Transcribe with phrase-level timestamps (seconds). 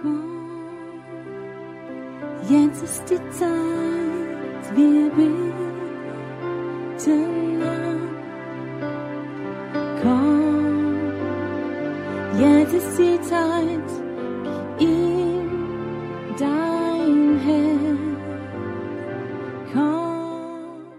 [0.00, 1.00] Komm,
[2.48, 5.32] jetzt ist die Zeit, wir beten
[7.62, 8.00] an.
[10.02, 10.98] Komm,
[12.38, 13.88] jetzt ist die Zeit,
[14.78, 15.48] gib ihm
[16.38, 17.98] dein Herz.
[19.72, 20.92] Komm.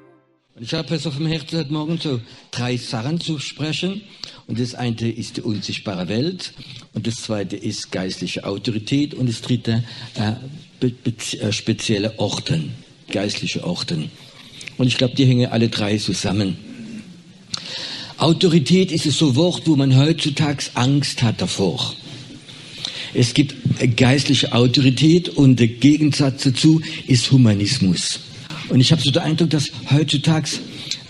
[0.60, 2.20] Ich habe es auf dem Herzen heute Morgen so
[2.58, 4.02] drei Sachen zu sprechen.
[4.48, 6.54] Und das eine ist die unsichtbare Welt.
[6.94, 9.14] Und das zweite ist geistliche Autorität.
[9.14, 9.84] Und das dritte
[10.16, 10.34] äh,
[10.80, 12.72] be, be, äh, spezielle Orten,
[13.12, 14.10] geistliche Orten.
[14.78, 16.58] Und ich glaube, die hängen alle drei zusammen.
[18.18, 21.94] Autorität ist es so Wort, wo man heutzutage Angst hat davor.
[23.14, 23.56] Es gibt
[23.96, 28.20] geistliche Autorität und der Gegensatz dazu ist Humanismus.
[28.70, 30.50] Und ich habe so den Eindruck, dass heutzutage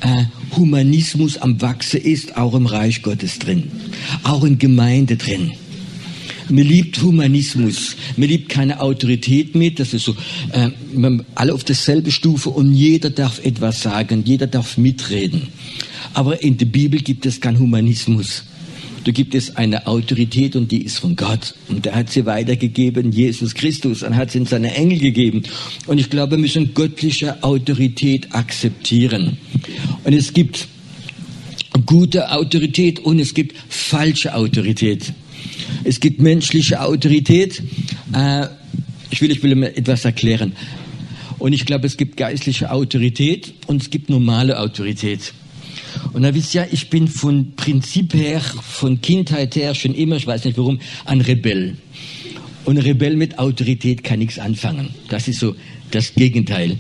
[0.01, 0.25] äh,
[0.55, 3.71] Humanismus am Wachse ist, auch im Reich Gottes drin,
[4.23, 5.51] auch in Gemeinde drin.
[6.49, 10.15] Mir liebt Humanismus, mir liebt keine Autorität mit, das ist so,
[10.54, 10.70] äh,
[11.35, 15.49] alle auf derselbe Stufe und jeder darf etwas sagen, jeder darf mitreden.
[16.13, 18.43] Aber in der Bibel gibt es keinen Humanismus.
[19.08, 21.55] Da gibt es eine Autorität und die ist von Gott.
[21.70, 25.44] Und er hat sie weitergegeben, Jesus Christus, und hat sie in seine Engel gegeben.
[25.86, 29.38] Und ich glaube, wir müssen göttliche Autorität akzeptieren.
[30.04, 30.68] Und es gibt
[31.85, 35.13] gute Autorität und es gibt falsche Autorität.
[35.85, 37.63] Es gibt menschliche Autorität.
[38.13, 38.48] Äh,
[39.10, 40.52] ich will, ich will etwas erklären.
[41.40, 45.32] Und ich glaube, es gibt geistliche Autorität und es gibt normale Autorität.
[46.13, 50.27] Und da wisst ihr, ich bin von Prinzip her, von Kindheit her schon immer, ich
[50.27, 51.76] weiß nicht warum, ein Rebell.
[52.65, 54.89] Und ein Rebell mit Autorität kann nichts anfangen.
[55.09, 55.55] Das ist so
[55.91, 56.77] das Gegenteil.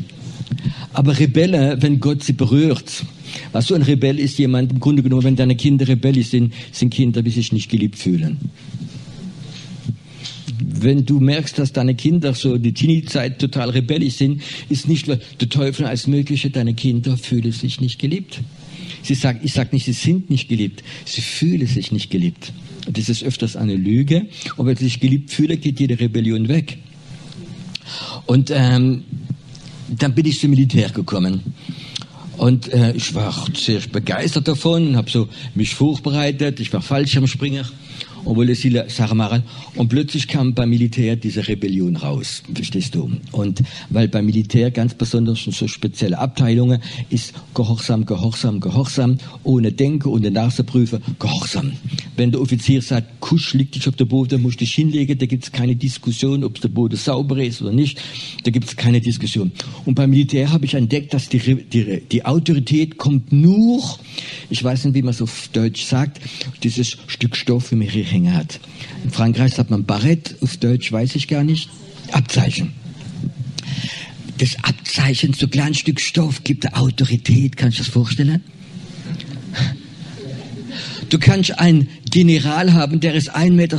[0.93, 3.05] Aber Rebelle, wenn Gott sie berührt,
[3.51, 6.93] was so ein Rebell ist, jemand im Grunde genommen, wenn deine Kinder rebellisch sind, sind
[6.93, 8.37] Kinder, die sich nicht geliebt fühlen.
[10.59, 15.49] Wenn du merkst, dass deine Kinder so die Teenie-Zeit total rebellisch sind, ist nicht der
[15.49, 18.41] Teufel als Mögliche, deine Kinder fühlen sich nicht geliebt.
[19.03, 22.51] Sie sagt, ich sage nicht, sie sind nicht geliebt, sie fühlen sich nicht geliebt.
[22.89, 24.27] Das ist öfters eine Lüge.
[24.55, 26.77] Und wenn sie sich geliebt fühlen, geht jede Rebellion weg.
[28.25, 29.03] Und ähm,
[29.89, 31.41] dann bin ich zum Militär gekommen.
[32.37, 37.65] Und äh, ich war sehr begeistert davon, habe so mich vorbereitet, ich war Fallschirmspringer
[38.23, 39.43] und wollte viele Sachen machen.
[39.75, 43.11] Und plötzlich kam beim Militär diese Rebellion raus, verstehst du?
[43.31, 50.09] Und weil beim Militär ganz besonders so spezielle Abteilungen ist Gehorsam, Gehorsam, Gehorsam, ohne Denken,
[50.09, 51.73] ohne Nachprüfen, Gehorsam.
[52.15, 55.43] Wenn der Offizier sagt, Kusch, liegt dich auf der Boden, musst dich hinlegen, da gibt
[55.43, 58.01] es keine Diskussion, ob der Boden sauber ist oder nicht,
[58.43, 59.51] da gibt es keine Diskussion.
[59.85, 63.83] Und beim Militär habe ich entdeckt, dass die, die, die Autorität kommt nur,
[64.49, 66.19] ich weiß nicht, wie man es auf Deutsch sagt,
[66.63, 68.59] dieses Stück Stoff, mir hier Anhänger hat.
[69.03, 71.69] In Frankreich sagt man Barett, auf Deutsch weiß ich gar nicht.
[72.11, 72.73] Abzeichen.
[74.37, 77.57] Das Abzeichen, so ein kleines Stück Stoff, gibt der Autorität.
[77.57, 78.43] Kannst du das vorstellen?
[81.09, 83.77] Du kannst einen General haben, der ist 1,60 Meter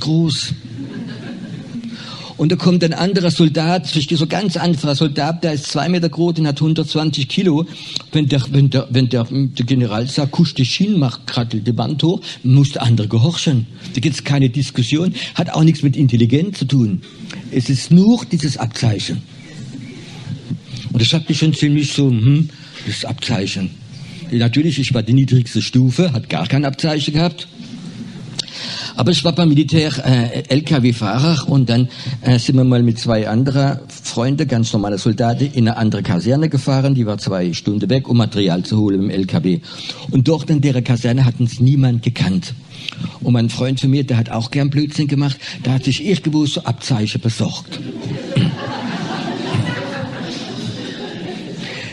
[0.00, 0.54] groß.
[2.38, 6.38] Und da kommt ein anderer Soldat, so ganz einfacher Soldat, der ist zwei Meter groß
[6.38, 7.66] und hat 120 Kilo.
[8.12, 11.76] Wenn der, wenn der, wenn der, der General sagt, kusch dich hin, mach gerade die
[11.76, 13.66] Wand hoch, muss der andere gehorchen.
[13.92, 17.02] Da gibt's keine Diskussion, hat auch nichts mit Intelligenz zu tun.
[17.50, 19.20] Es ist nur dieses Abzeichen.
[20.92, 22.50] Und das hat mich schon ziemlich so, hm,
[22.86, 23.70] das Abzeichen.
[24.30, 27.48] Natürlich, ich war die niedrigste Stufe, hat gar kein Abzeichen gehabt.
[28.96, 31.88] Aber ich war beim Militär äh, LKW-Fahrer und dann
[32.22, 36.48] äh, sind wir mal mit zwei anderen Freunden, ganz normale Soldaten, in eine andere Kaserne
[36.48, 36.94] gefahren.
[36.94, 39.60] Die war zwei Stunden weg, um Material zu holen im LKW.
[40.10, 42.54] Und dort in der Kaserne hat uns niemand gekannt.
[43.20, 46.46] Und mein Freund von mir, der hat auch gern Blödsinn gemacht, der hat sich irgendwo
[46.46, 47.78] so Abzeichen besorgt.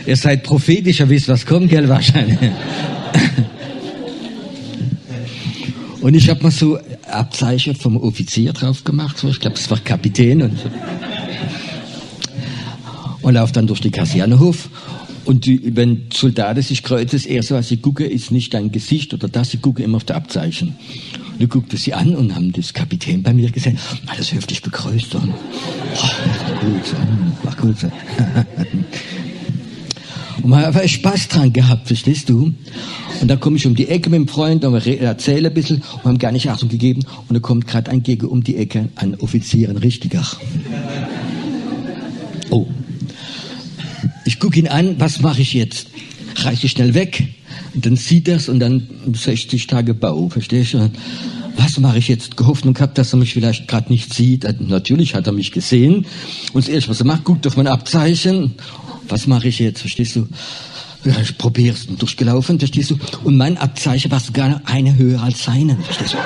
[0.06, 2.38] Ihr seid prophetischer, wisst was kommt, gell, wahrscheinlich.
[6.06, 6.78] Und ich habe mal so
[7.10, 10.56] Abzeichen vom Offizier drauf gemacht, so, ich glaube, es war Kapitän und.
[13.22, 14.70] Und laufe dann durch die Kasernehof.
[15.24, 19.14] Und die, wenn Soldaten sich kreuzen, das erste, was sie gucken, ist nicht dein Gesicht
[19.14, 20.76] oder das, sie gucken immer auf der Abzeichen.
[21.32, 23.76] Und ich guckte sie an und haben das Kapitän bei mir gesagt,
[24.06, 27.78] alles höflich begrüßt und, oh, gut, war gut.
[30.42, 32.52] Und man hat Spaß dran gehabt, verstehst du?
[33.20, 35.76] Und dann komme ich um die Ecke mit dem Freund und wir erzählen ein bisschen
[35.78, 37.02] und haben gar nicht Achtung gegeben.
[37.28, 40.26] Und da kommt gerade ein Gegner um die Ecke, ein Offizier, ein richtiger.
[42.50, 42.66] Oh.
[44.24, 45.88] Ich gucke ihn an, was mache ich jetzt?
[46.36, 47.28] Reiche schnell weg.
[47.74, 50.90] Dann sieht es und dann 60 Tage Bau, verstehst du?
[51.56, 52.34] was mache ich jetzt?
[52.40, 54.46] Hoffnung gehabt, dass er mich vielleicht gerade nicht sieht.
[54.60, 56.06] Natürlich hat er mich gesehen.
[56.52, 58.54] Und das Erste, was er macht, guckt auf mein Abzeichen.
[59.08, 59.80] Was mache ich jetzt?
[59.80, 60.28] Verstehst du?
[61.04, 61.86] Ja, ich probiere es.
[61.86, 62.98] Durchgelaufen, verstehst du?
[63.24, 65.82] Und mein Abzeichen war sogar eine höher als seinen.
[65.82, 66.18] Verstehst du?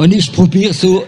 [0.00, 1.04] Und ich probiere so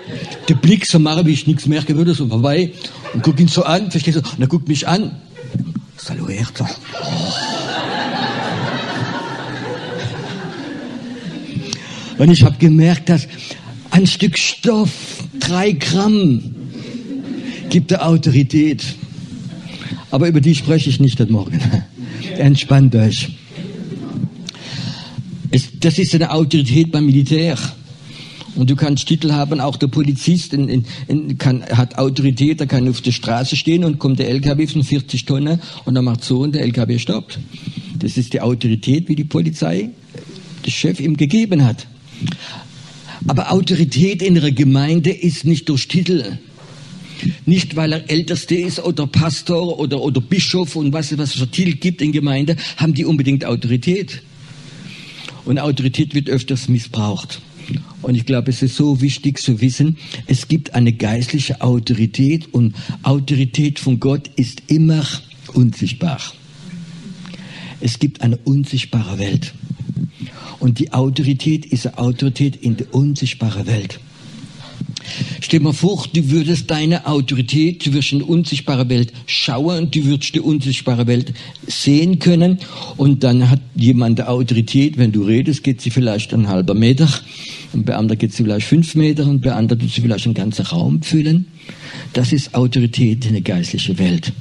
[0.49, 2.73] den Blick so machen, wie ich nichts merken würde, so vorbei.
[3.13, 4.21] Und guck ihn so an, verstehst du?
[4.21, 5.17] Und er guckt mich an.
[5.97, 6.71] Saluert er.
[12.19, 13.27] Und ich habe gemerkt, dass
[13.91, 14.91] ein Stück Stoff,
[15.41, 16.55] drei Gramm,
[17.71, 18.85] gibt der Autorität.
[20.11, 21.61] Aber über die spreche ich nicht heute Morgen.
[22.39, 23.31] Entspannt euch.
[25.51, 27.57] Es, das ist eine Autorität beim Militär.
[28.57, 32.67] Und du kannst Titel haben, auch der Polizist in, in, in, kann, hat Autorität, er
[32.67, 36.23] kann auf der Straße stehen und kommt der LKW von 40 Tonnen und er macht
[36.23, 37.41] so und der LKW stoppt.
[37.99, 39.91] Das ist die Autorität, wie die Polizei
[40.65, 41.87] der Chef ihm gegeben hat.
[43.27, 46.39] Aber Autorität in der Gemeinde ist nicht durch Titel.
[47.47, 51.51] Nicht, weil er Älteste ist oder Pastor oder, oder Bischof und was, was es für
[51.51, 54.23] Titel gibt in Gemeinde, haben die unbedingt Autorität.
[55.45, 57.41] Und Autorität wird öfters missbraucht.
[58.03, 59.97] Und ich glaube, es ist so wichtig zu wissen,
[60.27, 65.07] es gibt eine geistliche Autorität und Autorität von Gott ist immer
[65.55, 66.21] unsichtbar.
[67.81, 69.55] Es gibt eine unsichtbare Welt.
[70.59, 74.01] Und die Autorität ist Autorität in der unsichtbaren Welt.
[75.41, 80.41] Stell mal vor, du würdest deine Autorität, die unsichtbare Welt schauen und du würdest die
[80.41, 81.33] unsichtbare Welt
[81.67, 82.59] sehen können
[82.97, 87.09] und dann hat jemand Autorität, wenn du redest, geht sie vielleicht einen halben Meter
[87.73, 90.35] und bei anderen geht sie vielleicht fünf Meter und bei anderen tut sie vielleicht einen
[90.35, 91.47] ganzen Raum füllen.
[92.13, 94.33] Das ist Autorität in der geistlichen Welt.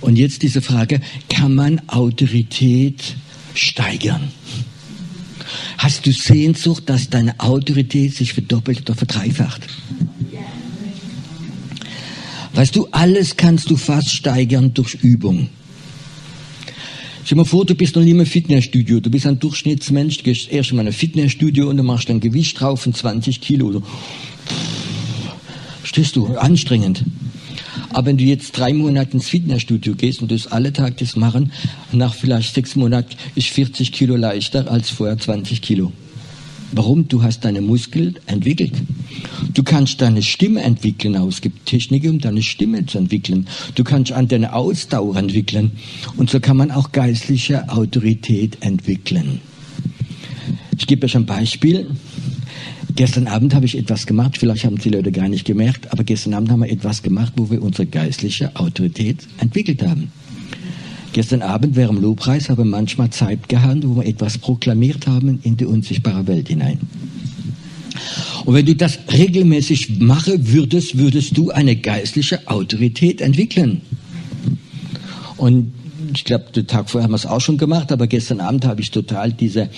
[0.00, 3.16] Und jetzt diese Frage, kann man Autorität
[3.54, 4.30] steigern?
[5.78, 9.62] Hast du Sehnsucht, dass deine Autorität sich verdoppelt oder verdreifacht?
[12.54, 15.48] Weißt du, alles kannst du fast steigern durch Übung.
[17.24, 19.00] Stell dir mal vor, du bist noch nie im Fitnessstudio.
[19.00, 22.60] Du bist ein Durchschnittsmensch, du gehst erst in ein Fitnessstudio und du machst ein Gewicht
[22.60, 23.82] drauf von 20 Kilo.
[25.82, 27.04] Stehst du, anstrengend.
[27.90, 31.16] Aber wenn du jetzt drei Monate ins Fitnessstudio gehst und du es alle Tag das
[31.16, 31.52] machen,
[31.92, 35.92] nach vielleicht sechs Monaten ist 40 Kilo leichter als vorher 20 Kilo.
[36.72, 37.06] Warum?
[37.08, 38.72] Du hast deine Muskeln entwickelt.
[39.54, 41.14] Du kannst deine Stimme entwickeln.
[41.14, 43.46] Es gibt Techniken, um deine Stimme zu entwickeln.
[43.76, 45.72] Du kannst an deine Ausdauer entwickeln.
[46.16, 49.40] Und so kann man auch geistliche Autorität entwickeln.
[50.76, 51.86] Ich gebe euch ein Beispiel.
[52.96, 56.32] Gestern Abend habe ich etwas gemacht, vielleicht haben die Leute gar nicht gemerkt, aber gestern
[56.32, 60.10] Abend haben wir etwas gemacht, wo wir unsere geistliche Autorität entwickelt haben.
[61.12, 65.40] Gestern Abend während dem Lobpreis haben wir manchmal Zeit gehabt, wo wir etwas proklamiert haben
[65.42, 66.78] in die unsichtbare Welt hinein.
[68.46, 73.82] Und wenn du das regelmäßig machen würdest, würdest du eine geistliche Autorität entwickeln.
[75.36, 75.72] Und
[76.14, 78.80] ich glaube, den Tag vorher haben wir es auch schon gemacht, aber gestern Abend habe
[78.80, 79.68] ich total diese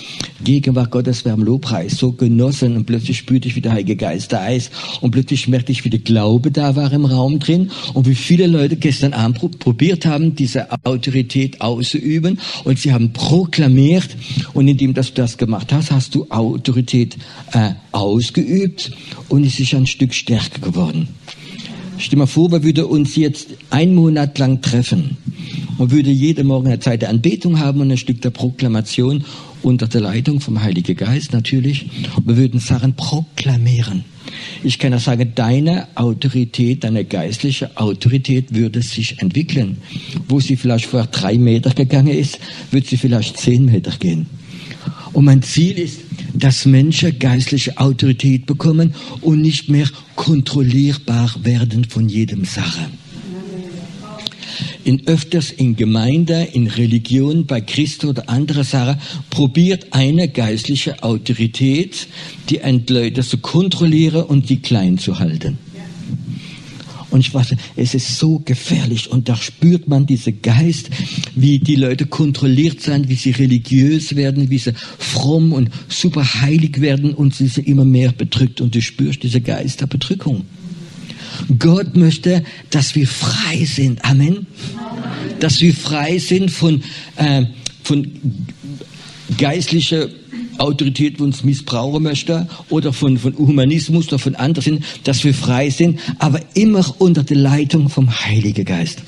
[0.43, 4.47] Gegenwart Gottes beim Lobpreis so genossen und plötzlich spürte ich, wie der Heilige Geist da
[4.47, 4.71] ist
[5.01, 8.47] und plötzlich merkte ich, wie der Glaube da war im Raum drin und wie viele
[8.47, 14.09] Leute gestern Abend probiert haben, diese Autorität auszuüben und sie haben proklamiert
[14.53, 17.17] und indem dass du das gemacht hast, hast du Autorität
[17.53, 18.91] äh, ausgeübt
[19.29, 21.07] und es ist ein Stück stärker geworden.
[21.97, 25.17] Stell dir mal vor, wir würden uns jetzt einen Monat lang treffen
[25.77, 29.23] man würde jeden Morgen eine Zeit der Anbetung haben und ein Stück der Proklamation
[29.61, 31.85] unter der Leitung vom Heiligen Geist natürlich.
[32.17, 34.03] Und wir würden Sachen proklamieren.
[34.63, 39.77] Ich kann ja sagen, deine Autorität, deine geistliche Autorität würde sich entwickeln.
[40.27, 42.39] Wo sie vielleicht vor drei Meter gegangen ist,
[42.71, 44.27] wird sie vielleicht zehn Meter gehen.
[45.13, 46.01] Und mein Ziel ist,
[46.33, 52.87] dass Menschen geistliche Autorität bekommen und nicht mehr kontrollierbar werden von jedem Sache
[54.89, 62.07] in öfters in Gemeinde, in Religion, bei Christen oder andere Sachen, probiert eine geistliche Autorität,
[62.49, 62.57] die
[62.89, 65.59] Leute zu kontrollieren und die klein zu halten.
[67.11, 70.89] Und ich weiß, es ist so gefährlich und da spürt man diesen Geist,
[71.35, 76.81] wie die Leute kontrolliert sind, wie sie religiös werden, wie sie fromm und super heilig
[76.81, 80.45] werden und sie sind immer mehr bedrückt und du spürst diese Geist der Bedrückung.
[81.57, 84.03] Gott möchte, dass wir frei sind.
[84.05, 84.47] Amen.
[85.39, 86.83] Dass wir frei sind von,
[87.15, 87.43] äh,
[87.83, 88.07] von
[89.37, 90.07] geistlicher
[90.57, 95.69] Autorität, die uns missbrauchen möchte, oder von, von Humanismus oder von anderen, dass wir frei
[95.69, 99.01] sind, aber immer unter der Leitung vom Heiligen Geist.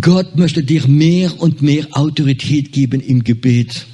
[0.00, 3.86] Gott möchte dir mehr und mehr Autorität geben im Gebet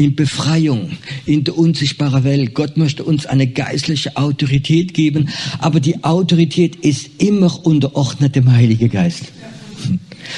[0.00, 0.92] in Befreiung,
[1.26, 2.54] in der unsichtbaren Welt.
[2.54, 5.28] Gott möchte uns eine geistliche Autorität geben,
[5.58, 9.24] aber die Autorität ist immer unterordnet dem Heiligen Geist.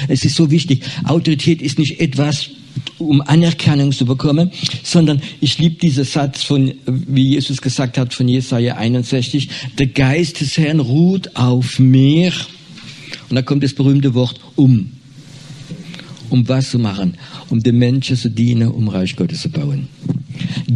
[0.08, 0.82] Es ist so wichtig.
[1.04, 2.50] Autorität ist nicht etwas,
[2.98, 4.50] um Anerkennung zu bekommen,
[4.82, 10.40] sondern ich liebe diesen Satz von, wie Jesus gesagt hat, von Jesaja 61, der Geist
[10.40, 12.32] des Herrn ruht auf mir.
[13.30, 14.90] Und da kommt das berühmte Wort um.
[16.32, 17.18] Um was zu machen?
[17.50, 19.88] Um den Menschen zu dienen, um Reich Gottes zu bauen.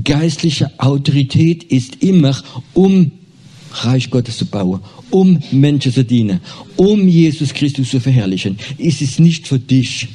[0.04, 2.36] Geistliche Autorität ist immer,
[2.75, 3.10] um
[3.72, 6.40] Reich Gottes zu bauen, um Menschen zu dienen,
[6.76, 8.58] um Jesus Christus zu verherrlichen.
[8.76, 10.08] Es ist nicht für dich.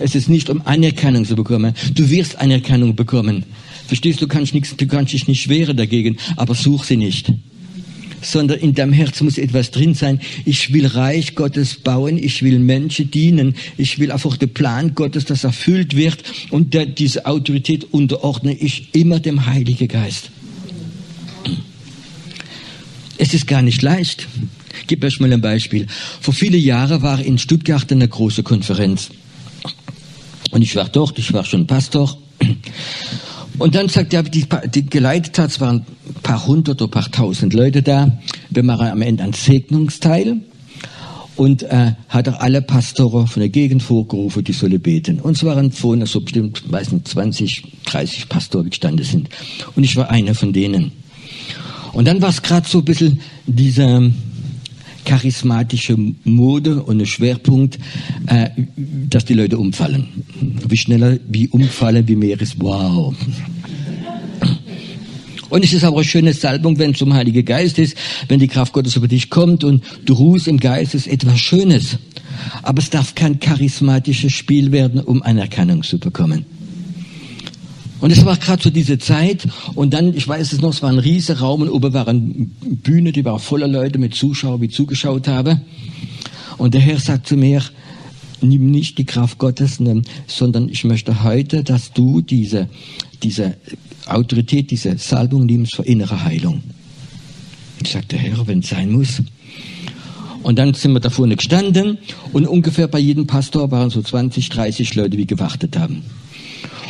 [0.00, 1.72] Es ist nicht, um Anerkennung zu bekommen.
[1.94, 3.44] Du wirst Anerkennung bekommen.
[3.86, 7.32] Verstehst du, kannst nichts, du kannst dich nicht wehren dagegen, aber such sie nicht.
[8.24, 10.20] Sondern in deinem Herz muss etwas drin sein.
[10.44, 12.18] Ich will Reich Gottes bauen.
[12.18, 13.54] Ich will Menschen dienen.
[13.76, 16.22] Ich will einfach den Plan Gottes, das erfüllt wird.
[16.50, 20.30] Und der, diese Autorität unterordne ich immer dem Heiligen Geist.
[23.18, 24.26] Es ist gar nicht leicht.
[24.80, 25.86] Ich gebe euch mal ein Beispiel.
[26.20, 29.10] Vor vielen Jahren war in Stuttgart eine große Konferenz.
[30.50, 32.18] Und ich war dort, ich war schon Pastor.
[33.58, 37.02] Und dann sagt er, die, die geleitet hat, es waren ein paar hundert oder ein
[37.02, 38.18] paar tausend Leute da.
[38.50, 40.40] Wir machen am Ende einen Segnungsteil.
[41.36, 45.18] Und äh, hat auch alle Pastoren von der Gegend vorgerufen, die sollen beten.
[45.18, 49.28] Und es waren vorne so bestimmt, weiß nicht, 20, 30 Pastoren gestanden sind.
[49.74, 50.92] Und ich war einer von denen.
[51.92, 54.00] Und dann war es gerade so ein bisschen dieser
[55.04, 57.78] charismatische Mode und ein Schwerpunkt,
[58.26, 60.08] äh, dass die Leute umfallen.
[60.68, 63.14] Wie schneller wie umfallen, wie mehr ist wow.
[65.50, 67.96] Und es ist aber eine schöne Salbung, wenn es zum Heiligen Geist ist,
[68.28, 71.98] wenn die Kraft Gottes über dich kommt und du ruhst im Geist, ist etwas Schönes.
[72.62, 76.44] Aber es darf kein charismatisches Spiel werden, um Anerkennung zu bekommen.
[78.00, 80.90] Und es war gerade so diese Zeit und dann, ich weiß es noch, es war
[80.90, 84.66] ein riesiger Raum und oben war eine Bühne, die war voller Leute mit Zuschauern, wie
[84.66, 85.60] ich zugeschaut habe.
[86.58, 87.62] Und der Herr sagt zu mir,
[88.40, 89.78] nimm nicht die Kraft Gottes,
[90.26, 92.68] sondern ich möchte heute, dass du diese,
[93.22, 93.56] diese
[94.06, 96.62] Autorität, diese Salbung nimmst für innere Heilung.
[97.82, 99.22] Ich sagte, Herr, wenn es sein muss.
[100.42, 101.96] Und dann sind wir da vorne gestanden
[102.32, 106.02] und ungefähr bei jedem Pastor waren so 20, 30 Leute, die gewartet haben.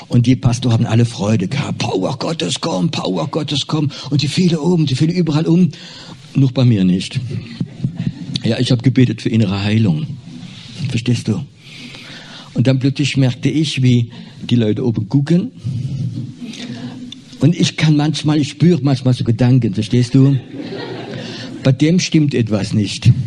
[0.09, 1.79] Und die Pastoren haben alle Freude gehabt.
[1.79, 3.91] Power Gottes, komm, Power Gottes, komm.
[4.11, 5.71] Und die fielen um, die fielen überall um.
[6.35, 7.21] Nur bei mir nicht.
[8.45, 10.07] Ja, ich habe gebetet für innere Heilung.
[10.89, 11.41] Verstehst du?
[12.53, 14.11] Und dann plötzlich merkte ich, wie
[14.49, 15.51] die Leute oben gucken.
[17.41, 20.39] Und ich kann manchmal, ich spüre manchmal so Gedanken, verstehst du?
[21.63, 23.11] Bei dem stimmt etwas nicht.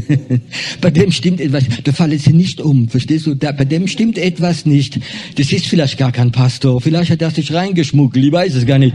[0.80, 3.34] bei dem stimmt etwas, da fallen sie nicht um, verstehst du?
[3.34, 5.00] Da, bei dem stimmt etwas nicht.
[5.36, 8.78] Das ist vielleicht gar kein Pastor, vielleicht hat er sich reingeschmuggelt, ich weiß es gar
[8.78, 8.94] nicht.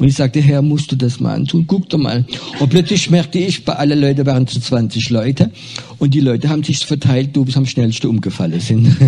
[0.00, 1.64] Und ich sagte, Herr, musst du das mal tun?
[1.66, 2.24] Guck doch mal.
[2.58, 5.50] Und plötzlich merkte ich, bei allen Leuten waren zu 20 Leute
[5.98, 8.86] und die Leute haben sich verteilt, du bist am schnellsten umgefallen sind.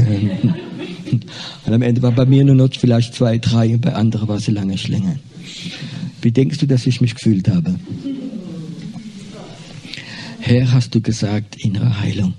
[1.10, 4.50] und am Ende war bei mir nur noch vielleicht zwei, drei bei anderen war sie
[4.50, 5.16] lange länger.
[6.20, 7.74] Wie denkst du, dass ich mich gefühlt habe?
[10.44, 12.34] Herr, hast du gesagt, innere Heilung.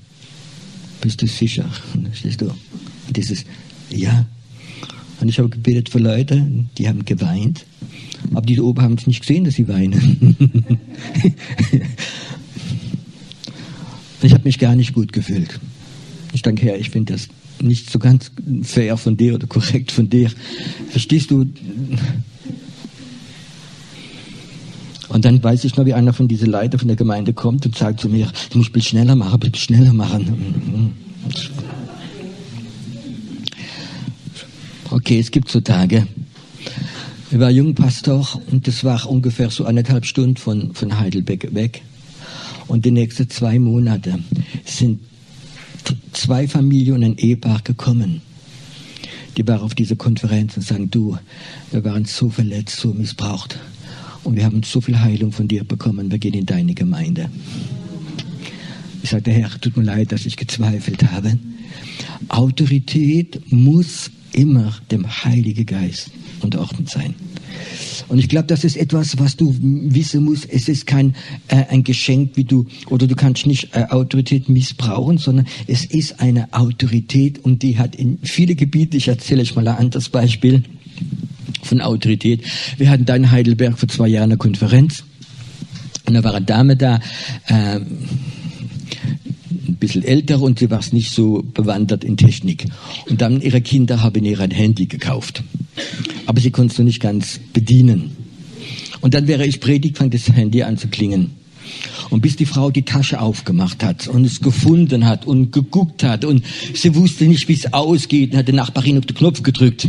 [1.00, 1.64] Bist du sicher?
[2.04, 2.48] Verstehst du?
[2.48, 3.46] Und dieses,
[3.90, 4.26] ja.
[5.22, 6.46] Und ich habe gebetet für Leute,
[6.78, 7.66] die haben geweint.
[8.34, 10.36] Aber die da oben haben es nicht gesehen, dass sie weinen.
[14.22, 15.62] ich habe mich gar nicht gut gefühlt.
[16.34, 17.30] Ich danke Herr, ich finde das
[17.62, 18.32] nicht so ganz
[18.64, 20.30] fair von dir oder korrekt von dir.
[20.90, 21.46] Verstehst du?
[25.14, 27.78] Und dann weiß ich noch, wie einer von diesen Leitern von der Gemeinde kommt und
[27.78, 30.94] sagt zu mir, du musst bisschen schneller machen, bisschen schneller machen.
[34.90, 36.08] Okay, es gibt so Tage.
[37.30, 41.84] Ich war Jungpastor und das war ungefähr so eineinhalb Stunden von, von Heidelberg weg.
[42.68, 44.18] Und die nächsten zwei Monate
[44.66, 45.00] sind
[46.12, 48.22] zwei Familien und ein Ehepaar gekommen.
[49.38, 51.18] Die waren auf dieser Konferenz und sagen, du,
[51.72, 53.60] wir waren so verletzt, so missbraucht.
[54.24, 57.30] Und wir haben so viel Heilung von dir bekommen, wir gehen in deine Gemeinde.
[59.02, 61.38] Ich sagte, Herr, tut mir leid, dass ich gezweifelt habe.
[62.30, 66.12] Autorität muss immer dem Heiligen Geist
[66.42, 67.14] unterordnet sein.
[68.08, 70.50] Und ich glaube, das ist etwas, was du wissen musst.
[70.50, 71.16] Es ist kein
[71.48, 76.20] äh, ein Geschenk, wie du oder du kannst nicht äh, Autorität missbrauchen, sondern es ist
[76.20, 78.98] eine Autorität und die hat in viele Gebiete.
[78.98, 80.64] Ich erzähle euch mal ein anderes Beispiel
[81.74, 82.42] von Autorität.
[82.78, 85.04] Wir hatten da in Heidelberg vor zwei Jahren eine Konferenz
[86.06, 87.00] und da war eine Dame da,
[87.48, 87.80] äh,
[89.80, 92.66] bisschen älter und sie war nicht so bewandert in Technik.
[93.10, 95.44] Und dann ihre Kinder haben ihr ein Handy gekauft.
[96.26, 98.12] Aber sie konnte es noch nicht ganz bedienen.
[99.02, 101.32] Und dann wäre ich predigt, fängt das Handy an zu klingen.
[102.12, 106.24] Und bis die Frau die Tasche aufgemacht hat und es gefunden hat und geguckt hat
[106.24, 109.88] und sie wusste nicht, wie es ausgeht, und hat die Nachbarin auf den Knopf gedrückt.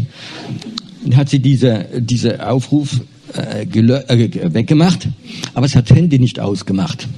[1.13, 3.01] Hat sie diese, diese Aufruf
[3.37, 5.09] äh, äh, weggemacht,
[5.55, 7.09] aber es hat Handy nicht ausgemacht.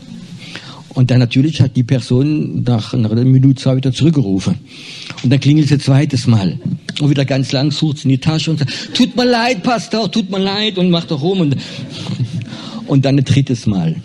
[0.97, 4.55] Und dann natürlich hat die Person nach einer Minute zwei wieder zurückgerufen.
[5.23, 6.59] Und dann klingelt sie zweites Mal.
[7.01, 10.11] Und wieder ganz lang sucht sie in die Tasche und sagt, tut mir leid, Pastor,
[10.11, 11.41] tut mir leid und macht doch rum.
[11.41, 11.57] Und,
[12.87, 13.97] und dann ein drittes Mal.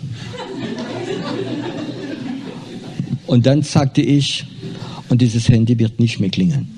[3.26, 4.44] Und dann sagte ich,
[5.08, 6.68] und dieses Handy wird nicht mehr klingeln.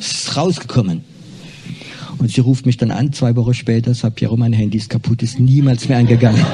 [0.00, 1.02] Es ist rausgekommen.
[2.18, 5.22] Und sie ruft mich dann an, zwei Wochen später, sagt, Piero, mein Handy ist kaputt,
[5.22, 6.44] ist niemals mehr angegangen.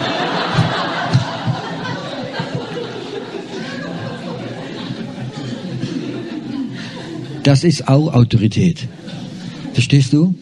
[7.43, 8.87] Das ist auch Autorität.
[9.73, 10.35] Verstehst du?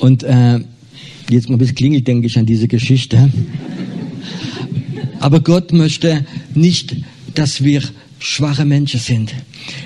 [0.00, 0.58] Und äh,
[1.30, 3.30] jetzt mal bis klingelt, denke ich an diese Geschichte.
[5.20, 6.96] Aber Gott möchte nicht,
[7.34, 7.82] dass wir
[8.22, 9.34] schwache Menschen sind.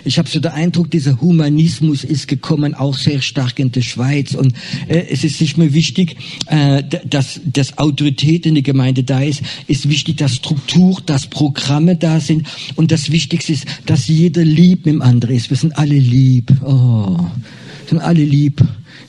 [0.05, 4.35] Ich habe so den Eindruck, dieser Humanismus ist gekommen auch sehr stark in der Schweiz
[4.35, 4.55] und
[4.89, 6.17] äh, es ist nicht mehr wichtig,
[6.47, 9.43] äh, dass, dass Autorität in der Gemeinde da ist.
[9.67, 14.87] Ist wichtig, dass Struktur, dass Programme da sind und das Wichtigste ist, dass jeder lieb
[14.87, 15.51] mit dem anderen ist.
[15.51, 16.53] Wir sind alle lieb.
[16.63, 17.19] Oh,
[17.89, 18.63] sind alle lieb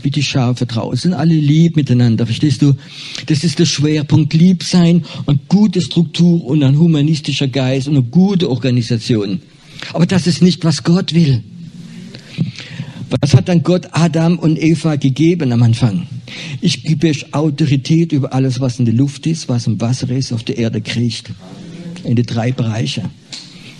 [0.03, 2.73] wie die Schafe draußen, alle lieb miteinander, verstehst du?
[3.25, 8.03] Das ist der Schwerpunkt, lieb sein und gute Struktur und ein humanistischer Geist und eine
[8.03, 9.41] gute Organisation.
[9.93, 11.43] Aber das ist nicht, was Gott will.
[13.21, 16.07] Was hat dann Gott Adam und Eva gegeben am Anfang?
[16.61, 20.33] Ich gebe euch Autorität über alles, was in der Luft ist, was im Wasser ist,
[20.33, 21.31] auf der Erde kriecht.
[22.03, 23.03] In die drei Bereiche.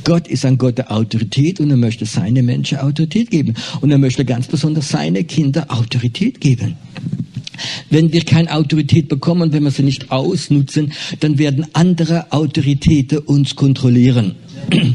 [0.07, 3.55] Gott ist ein Gott der Autorität und er möchte seine Menschen Autorität geben.
[3.81, 6.77] Und er möchte ganz besonders seine Kinder Autorität geben.
[7.89, 13.57] Wenn wir keine Autorität bekommen, wenn wir sie nicht ausnutzen, dann werden andere Autoritäten uns
[13.57, 14.35] kontrollieren.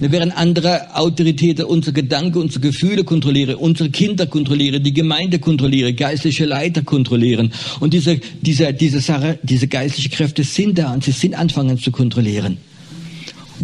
[0.00, 5.94] Wir werden andere Autoritäten unsere Gedanken, unsere Gefühle kontrollieren, unsere Kinder kontrollieren, die Gemeinde kontrollieren,
[5.94, 7.52] geistliche Leiter kontrollieren.
[7.78, 11.92] Und diese, diese, diese Sache, diese geistlichen Kräfte sind da und sie sind anfangen zu
[11.92, 12.58] kontrollieren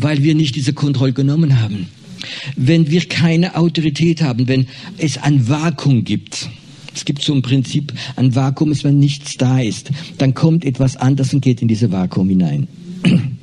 [0.00, 1.88] weil wir nicht diese Kontrolle genommen haben.
[2.56, 6.48] Wenn wir keine Autorität haben, wenn es ein Vakuum gibt,
[6.94, 10.96] es gibt so ein Prinzip, ein Vakuum ist, wenn nichts da ist, dann kommt etwas
[10.96, 12.66] anderes und geht in diese Vakuum hinein.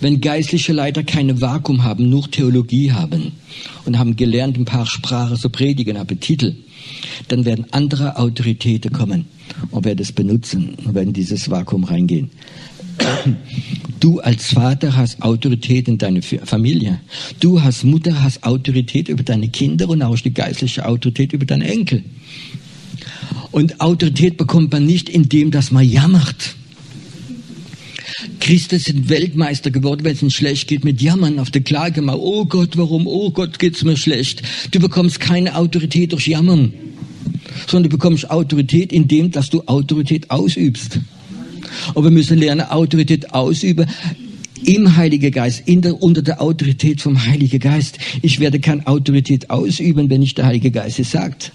[0.00, 3.32] Wenn geistliche Leiter keine Vakuum haben, nur Theologie haben
[3.84, 6.54] und haben gelernt, ein paar Sprachen zu predigen, aber Titel,
[7.28, 9.26] dann werden andere Autoritäten kommen
[9.70, 12.30] und werden es benutzen und werden dieses Vakuum reingehen.
[14.00, 17.00] Du als Vater hast Autorität in deiner Familie.
[17.38, 21.70] Du als Mutter hast Autorität über deine Kinder und auch die geistliche Autorität über deine
[21.70, 22.02] Enkel.
[23.50, 26.54] Und Autorität bekommt man nicht, indem dass man jammert.
[28.38, 32.16] Christen sind Weltmeister geworden, wenn es ihnen schlecht geht, mit Jammern auf der Klage mal.
[32.16, 33.06] Oh Gott, warum?
[33.06, 34.42] Oh Gott, geht's mir schlecht.
[34.70, 36.72] Du bekommst keine Autorität durch Jammern,
[37.66, 41.00] sondern du bekommst Autorität, indem dass du Autorität ausübst.
[41.94, 43.86] Und wir müssen lernen, Autorität ausüben
[44.64, 47.98] im Heiligen Geist, der, unter der Autorität vom Heiligen Geist.
[48.22, 51.52] Ich werde keine Autorität ausüben, wenn nicht der Heilige Geist es sagt.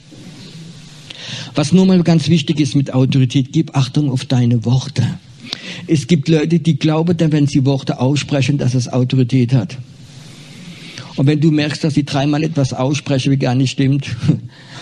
[1.54, 5.04] Was nur mal ganz wichtig ist mit Autorität, gib Achtung auf deine Worte.
[5.88, 9.78] Es gibt Leute, die glauben dann, wenn sie Worte aussprechen, dass es Autorität hat.
[11.16, 14.08] Und wenn du merkst, dass sie dreimal etwas aussprechen, wie gar nicht stimmt,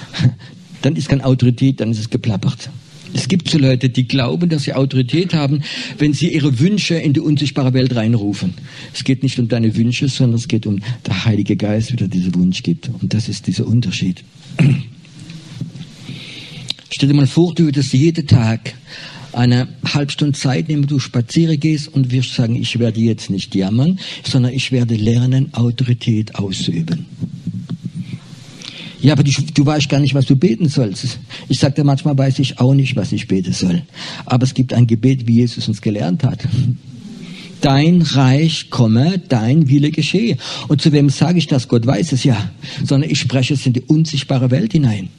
[0.82, 2.70] dann ist keine Autorität, dann ist es geplappert.
[3.14, 5.64] Es gibt so Leute, die glauben, dass sie Autorität haben,
[5.98, 8.56] wenn sie ihre Wünsche in die unsichtbare Welt reinrufen.
[8.94, 12.34] Es geht nicht um deine Wünsche, sondern es geht um der Heilige Geist, der diesen
[12.36, 12.90] Wunsch gibt.
[13.02, 14.24] Und das ist dieser Unterschied.
[16.90, 18.74] Stell dir mal vor, du würdest jeden Tag
[19.32, 23.56] eine halbe Stunde Zeit nehmen, du spazieren gehst und wirst sagen, ich werde jetzt nicht
[23.56, 27.06] jammern, sondern ich werde lernen, Autorität auszuüben.
[29.04, 31.20] Ja, aber du, du weißt gar nicht, was du beten sollst.
[31.50, 33.84] Ich sagte manchmal weiß ich auch nicht, was ich beten soll.
[34.26, 36.40] Aber es gibt ein Gebet, wie Jesus uns gelernt hat.
[37.60, 40.38] Dein Reich komme, dein Wille geschehe.
[40.70, 41.68] Und zu wem sage ich das?
[41.68, 42.50] Gott weiß es ja.
[42.86, 45.10] Sondern ich spreche es in die unsichtbare Welt hinein.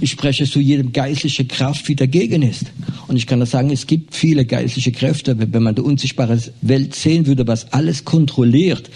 [0.00, 2.66] Ich spreche zu jedem geistliche Kraft, die dagegen ist.
[3.06, 5.36] Und ich kann das sagen, es gibt viele geistliche Kräfte.
[5.38, 8.90] Wenn man die unsichtbare Welt sehen würde, was alles kontrolliert,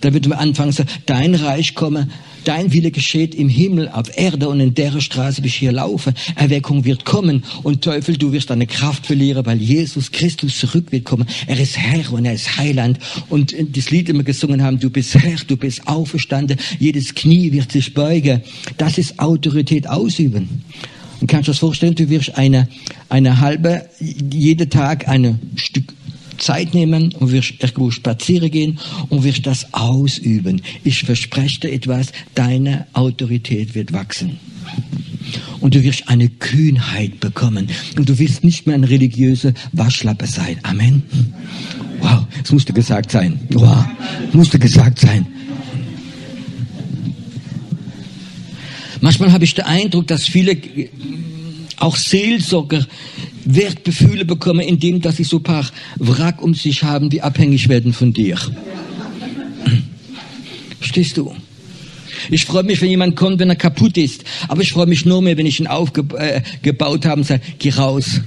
[0.00, 2.08] dann würde man anfangen zu sagen, dein Reich komme,
[2.44, 6.12] dein Wille geschieht im Himmel, auf Erde und in der Straße, wie ich hier laufe.
[6.36, 11.04] Erweckung wird kommen und Teufel, du wirst deine Kraft verlieren, weil Jesus Christus zurück wird
[11.04, 11.26] kommen.
[11.46, 12.98] Er ist Herr und er ist Heiland.
[13.28, 17.72] Und das Lied immer gesungen haben, du bist Herr, du bist auferstanden, jedes Knie wird
[17.72, 18.42] sich beugen.
[18.76, 20.64] Das ist Autorität ausüben.
[21.20, 22.68] Und kannst du das vorstellen, du wirst eine,
[23.08, 25.92] eine halbe, jeden Tag ein Stück
[26.40, 30.62] Zeit nehmen und wirst irgendwo spazieren gehen und wirst das ausüben.
[30.82, 34.40] Ich verspreche dir etwas, deine Autorität wird wachsen.
[35.60, 37.68] Und du wirst eine Kühnheit bekommen.
[37.96, 40.58] Und du wirst nicht mehr ein religiöser Waschlappe sein.
[40.62, 41.02] Amen.
[42.00, 43.38] Wow, es musste gesagt sein.
[43.50, 43.84] Wow,
[44.32, 45.26] musste gesagt sein.
[49.02, 50.56] Manchmal habe ich den Eindruck, dass viele
[51.80, 52.86] auch Seelsorger
[53.44, 55.66] Wertgefühle bekommen, indem dass sie so ein paar
[55.96, 58.36] Wrack um sich haben, die abhängig werden von dir.
[60.78, 61.34] Verstehst du?
[62.30, 64.24] Ich freue mich, wenn jemand kommt, wenn er kaputt ist.
[64.48, 67.70] Aber ich freue mich nur mehr, wenn ich ihn aufgebaut äh, habe und sage, geh
[67.70, 68.20] raus.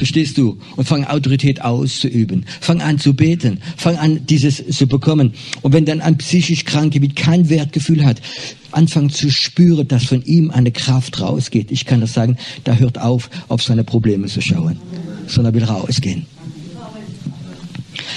[0.00, 0.56] Verstehst du?
[0.76, 2.46] Und fang Autorität auszuüben.
[2.62, 3.58] Fang an zu beten.
[3.76, 5.34] Fang an, dieses zu bekommen.
[5.60, 8.22] Und wenn dann ein psychisch Kranke mit kein Wertgefühl hat,
[8.70, 11.70] anfangen zu spüren, dass von ihm eine Kraft rausgeht.
[11.70, 14.78] Ich kann das sagen, da hört auf, auf seine Probleme zu schauen,
[15.26, 16.24] sondern will rausgehen.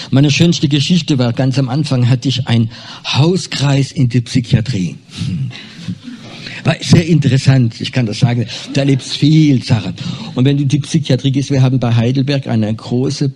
[0.09, 2.71] Meine schönste Geschichte war, ganz am Anfang hatte ich einen
[3.05, 4.95] Hauskreis in der Psychiatrie.
[6.63, 8.45] War sehr interessant, ich kann das sagen.
[8.73, 9.93] Da erlebst viel Sachen.
[10.35, 13.31] Und wenn du die Psychiatrie gehst, wir haben bei Heidelberg eine große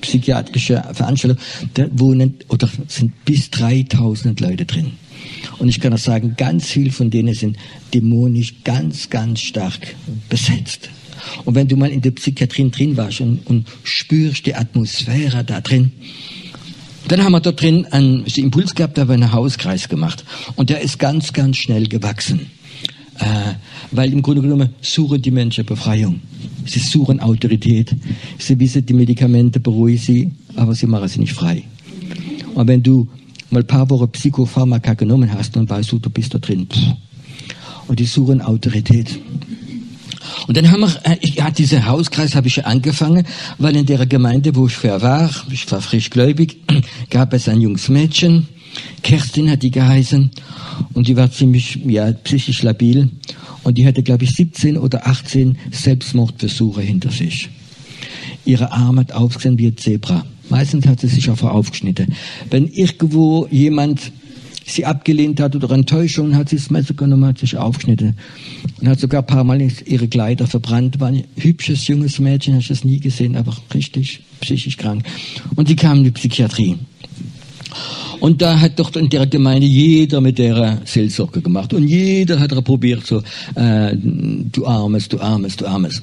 [0.00, 1.38] psychiatrische Veranstaltung,
[1.74, 4.92] da wohnen oder sind bis 3000 Leute drin.
[5.58, 7.56] Und ich kann auch sagen, ganz viel von denen sind
[7.94, 9.94] dämonisch ganz, ganz stark
[10.28, 10.90] besetzt.
[11.44, 15.60] Und wenn du mal in der Psychiatrie drin warst und, und spürst die Atmosphäre da
[15.60, 15.92] drin,
[17.08, 20.24] dann haben wir dort drin einen Impuls gehabt, da haben wir einen Hauskreis gemacht.
[20.56, 22.50] Und der ist ganz, ganz schnell gewachsen.
[23.18, 23.54] Äh,
[23.90, 26.20] weil im Grunde genommen suchen die Menschen Befreiung.
[26.66, 27.94] Sie suchen Autorität.
[28.38, 31.64] Sie wissen, die Medikamente beruhigen sie, aber sie machen sie nicht frei.
[32.54, 33.08] Und wenn du
[33.50, 36.66] mal ein paar Wochen Psychopharmaka genommen hast, dann weißt du, du bist da drin.
[37.86, 39.18] Und die suchen Autorität.
[40.46, 43.26] Und dann haben wir, äh, ja, dieser Hauskreis habe ich angefangen,
[43.58, 46.58] weil in der Gemeinde, wo ich vorher war, ich war frisch gläubig,
[47.10, 48.48] gab es ein junges Mädchen,
[49.02, 50.30] Kerstin hat die geheißen,
[50.94, 53.10] und die war ziemlich, ja, psychisch labil,
[53.62, 57.48] und die hatte, glaube ich, 17 oder 18 Selbstmordversuche hinter sich.
[58.44, 60.24] Ihre Arme hat aufgesehen wie ein Zebra.
[60.48, 62.14] Meistens hat sie sich auch aufgeschnitten.
[62.50, 64.12] Wenn irgendwo jemand
[64.66, 68.16] sie abgelehnt hat oder Enttäuschung, hat sie das Messer genommen, hat sich aufgeschnitten.
[68.80, 71.00] Und hat sogar ein paar Mal ihre Kleider verbrannt.
[71.00, 75.04] War ein hübsches, junges Mädchen, hast das nie gesehen, aber richtig psychisch krank.
[75.56, 76.76] Und sie kam in die Psychiatrie.
[78.20, 81.74] Und da hat doch in der Gemeinde jeder mit der Seelsorge gemacht.
[81.74, 83.22] Und jeder hat probiert so,
[83.54, 86.02] äh, du Armes, du Armes, du Armes.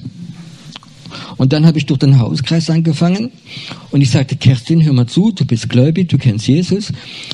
[1.36, 3.30] Und dann habe ich durch den Hauskreis angefangen
[3.90, 6.92] und ich sagte, Kerstin, hör mal zu, du bist gläubig, du kennst Jesus.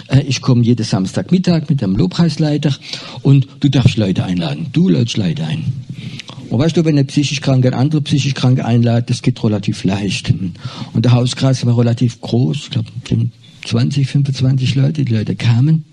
[0.09, 2.75] Äh, ich komme jeden Samstagmittag mit dem Lobpreisleiter
[3.23, 4.67] und du darfst Leute einladen.
[4.73, 5.65] Du lädst Leute ein.
[6.49, 9.85] Und weißt du, wenn eine psychisch Kranke eine andere psychisch Kranke einladet, das geht relativ
[9.85, 10.33] leicht.
[10.93, 12.89] Und der Hauskreis war relativ groß, ich glaube
[13.65, 15.85] 20, 25 Leute, die Leute kamen.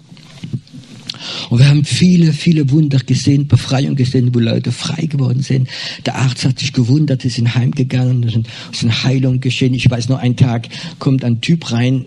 [1.49, 5.67] Und wir haben viele, viele Wunder gesehen, Befreiung gesehen, wo Leute frei geworden sind.
[6.05, 9.73] Der Arzt hat sich gewundert, sie sind heimgegangen, es sind Heilung geschehen.
[9.73, 12.05] Ich weiß nur, einen Tag kommt ein Typ rein,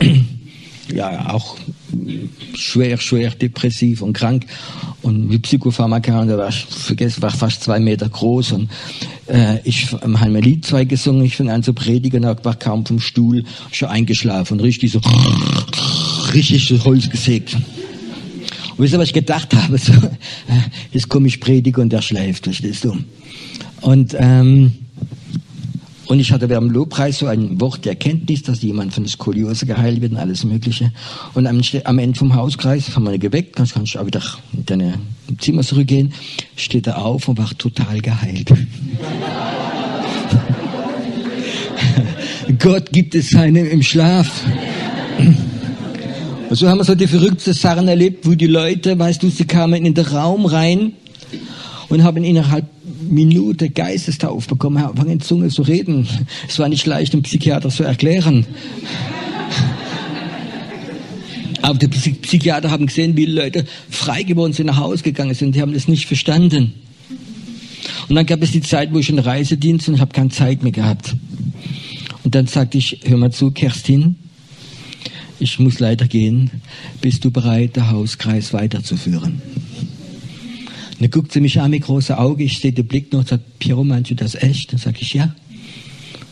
[0.94, 1.56] ja, auch
[2.54, 4.46] schwer, schwer depressiv und krank
[5.02, 8.70] und mit Psychopharmaka und der war, war fast zwei Meter groß und
[9.26, 12.84] äh, ich habe ein Lied zwei gesungen, ich fing an zu predigen, und war kaum
[12.84, 15.00] vom Stuhl, schon eingeschlafen, richtig so,
[16.32, 17.56] richtig so Holz gesägt.
[18.76, 19.78] Und wisst ihr, was ich gedacht habe?
[19.84, 20.60] So, äh,
[20.92, 22.96] jetzt komme ich predigen und der schläft, verstehst du?
[23.80, 24.72] Und, ähm,
[26.06, 29.66] und ich hatte während dem Lobpreis so ein Wort der Erkenntnis, dass jemand von Skoliose
[29.66, 30.92] geheilt wird und alles Mögliche.
[31.34, 34.64] Und am, am Ende vom Hauskreis haben wir ihn geweckt, kannst, kannst auch wieder in
[34.66, 34.94] dein
[35.38, 36.12] Zimmer zurückgehen,
[36.56, 38.52] steht er auf und war total geheilt.
[42.58, 44.44] Gott gibt es seinem im Schlaf.
[46.54, 49.84] So haben wir so die verrückten Sachen erlebt, wo die Leute, weißt du, sie kamen
[49.84, 50.92] in den Raum rein
[51.88, 52.66] und haben innerhalb
[53.02, 56.06] Minute Geistestauf bekommen, haben in Zunge zu reden.
[56.48, 58.46] Es war nicht leicht, dem Psychiater zu erklären.
[61.60, 65.56] Aber die Psychiater haben gesehen, wie Leute frei geworden sind, nach Hause gegangen sind.
[65.56, 66.74] Die haben das nicht verstanden.
[68.08, 70.62] Und dann gab es die Zeit, wo ich in Reisedienst und ich habe keine Zeit
[70.62, 71.16] mehr gehabt.
[72.22, 74.16] Und dann sagte ich, hör mal zu, Kerstin,
[75.38, 76.50] ich muss leider gehen.
[77.00, 79.42] Bist du bereit, den Hauskreis weiterzuführen?
[80.92, 83.28] Und dann guckt sie mich an mit großer Auge, ich sehe den Blick noch und
[83.28, 84.72] sagt, Piero, meinst du das echt?
[84.72, 85.34] Dann sage ich, ja.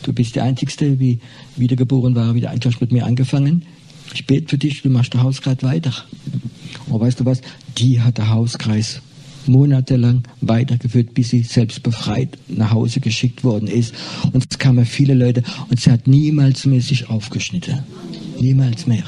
[0.03, 1.19] Du bist der Einzige, wie
[1.55, 3.63] wiedergeboren war, wieder eigentlich mit mir angefangen.
[4.13, 5.93] Ich bete für dich, du machst den Hauskreis weiter.
[6.87, 7.41] Und weißt du was?
[7.77, 9.01] Die hat der Hauskreis
[9.47, 13.93] monatelang weitergeführt, bis sie selbst befreit nach Hause geschickt worden ist.
[14.31, 17.79] Und es kamen viele Leute und sie hat niemals sich aufgeschnitten.
[18.43, 19.05] Niemals mehr.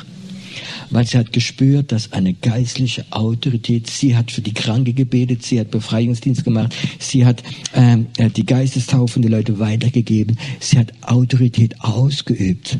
[0.89, 5.59] Weil sie hat gespürt, dass eine geistliche Autorität, sie hat für die Kranke gebetet, sie
[5.59, 7.43] hat Befreiungsdienst gemacht, sie hat
[7.73, 12.77] ähm, die Geistestaufe die Leute weitergegeben, sie hat Autorität ausgeübt.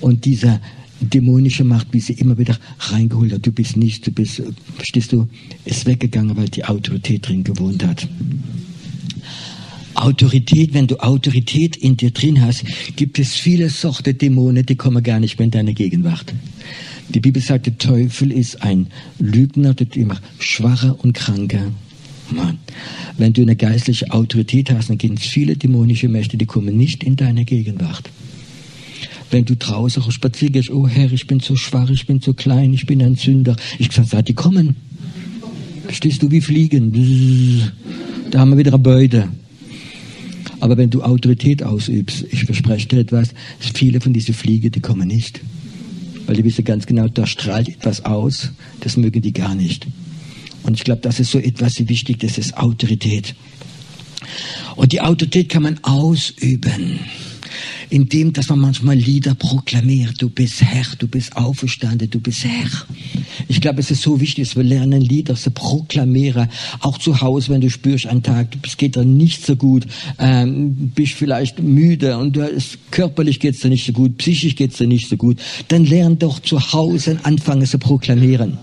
[0.00, 0.60] Und dieser
[1.00, 3.46] dämonische Macht, wie sie immer wieder reingeholt hat.
[3.46, 4.42] Du bist nicht, du bist,
[4.76, 5.28] verstehst du,
[5.64, 8.08] ist weggegangen, weil die Autorität drin gewohnt hat.
[9.96, 12.64] Autorität, wenn du Autorität in dir drin hast,
[12.96, 16.34] gibt es viele Sorte Dämonen, die kommen gar nicht mehr in deine Gegenwart.
[17.08, 21.72] Die Bibel sagt, der Teufel ist ein Lügner, der immer schwacher und kranker.
[22.30, 22.58] Mann.
[23.16, 27.04] Wenn du eine geistliche Autorität hast, dann gibt es viele dämonische Mächte, die kommen nicht
[27.04, 28.10] in deine Gegenwart
[29.30, 32.72] wenn du draußen spazieren gehst, oh Herr, ich bin so schwach, ich bin so klein,
[32.72, 33.56] ich bin ein Sünder.
[33.78, 34.76] Ich gesagt, sag, die kommen.
[35.84, 36.92] Verstehst du, wie fliegen?
[38.30, 39.28] Da haben wir wieder eine Beute.
[40.60, 45.08] Aber wenn du Autorität ausübst, ich verspreche dir etwas, viele von diesen Fliegen, die kommen
[45.08, 45.40] nicht.
[46.26, 49.86] Weil die wissen ganz genau, da strahlt etwas aus, das mögen die gar nicht.
[50.62, 53.34] Und ich glaube, das ist so etwas wie wichtig, das ist Autorität.
[54.74, 56.98] Und die Autorität kann man ausüben
[57.90, 60.20] indem dass man manchmal Lieder proklamiert.
[60.20, 62.70] Du bist Herr, du bist auferstanden, du bist Herr.
[63.48, 66.48] Ich glaube, es ist so wichtig, dass wir lernen, Lieder zu proklamieren.
[66.80, 69.86] Auch zu Hause, wenn du spürst, einen Tag, es geht dir nicht so gut,
[70.18, 74.78] ähm, bist vielleicht müde und du ist, körperlich geht's dir nicht so gut, psychisch geht's
[74.78, 78.58] dir nicht so gut, dann lern doch zu Hause anfangen zu proklamieren.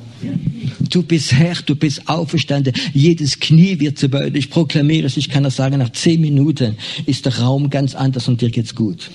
[0.89, 2.73] Du bist Herr, du bist auferstanden.
[2.93, 4.36] Jedes Knie wird zu beugen.
[4.36, 8.27] Ich proklamiere es, ich kann das sagen, nach zehn Minuten ist der Raum ganz anders
[8.27, 9.09] und dir geht's gut.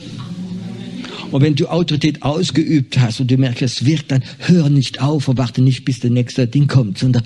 [1.30, 5.28] Und wenn du Autorität ausgeübt hast und du merkst, es wirkt, dann hör nicht auf
[5.28, 7.22] und warte nicht, bis der nächste Ding kommt, sondern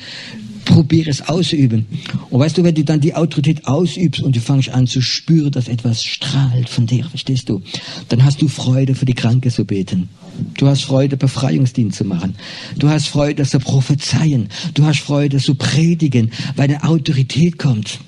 [0.65, 1.87] probiere es ausüben.
[2.31, 5.51] Und weißt du, wenn du dann die Autorität ausübst und du fängst an zu spüren,
[5.51, 7.63] dass etwas strahlt von dir, verstehst du?
[8.09, 10.09] Dann hast du Freude, für die Kranke zu beten.
[10.57, 12.35] Du hast Freude, Befreiungsdienst zu machen.
[12.79, 14.49] Du hast Freude, zu prophezeien.
[14.75, 17.99] Du hast Freude, zu predigen, weil eine Autorität kommt.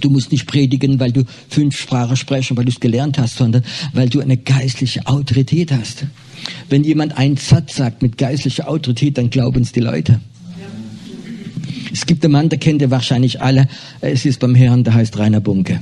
[0.00, 3.62] Du musst nicht predigen, weil du fünf Sprachen sprechen, weil du es gelernt hast, sondern
[3.92, 6.06] weil du eine geistliche Autorität hast.
[6.68, 10.20] Wenn jemand einen Satz sagt mit geistlicher Autorität, dann glauben es die Leute.
[11.92, 13.68] Es gibt einen Mann, der kennt ihr wahrscheinlich alle.
[14.00, 15.80] Es ist beim Herrn, der heißt Rainer Bunke.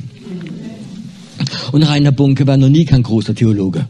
[1.73, 3.87] Und Rainer Bunke war noch nie kein großer Theologe.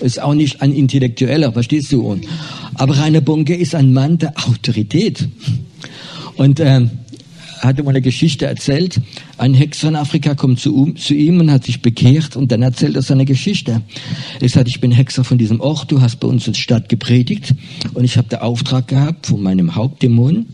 [0.00, 2.20] Ist auch nicht ein Intellektueller, verstehst du?
[2.74, 5.28] Aber Rainer Bunke ist ein Mann der Autorität.
[6.36, 6.90] Und ähm,
[7.64, 9.00] hatte mal eine Geschichte erzählt.
[9.38, 12.96] Ein Hexer in Afrika kommt zu, zu, ihm und hat sich bekehrt und dann erzählt
[12.96, 13.82] er seine Geschichte.
[14.40, 17.54] Er sagt, ich bin Hexer von diesem Ort, du hast bei uns in Stadt gepredigt
[17.94, 20.46] und ich habe den Auftrag gehabt von meinem Hauptdämon,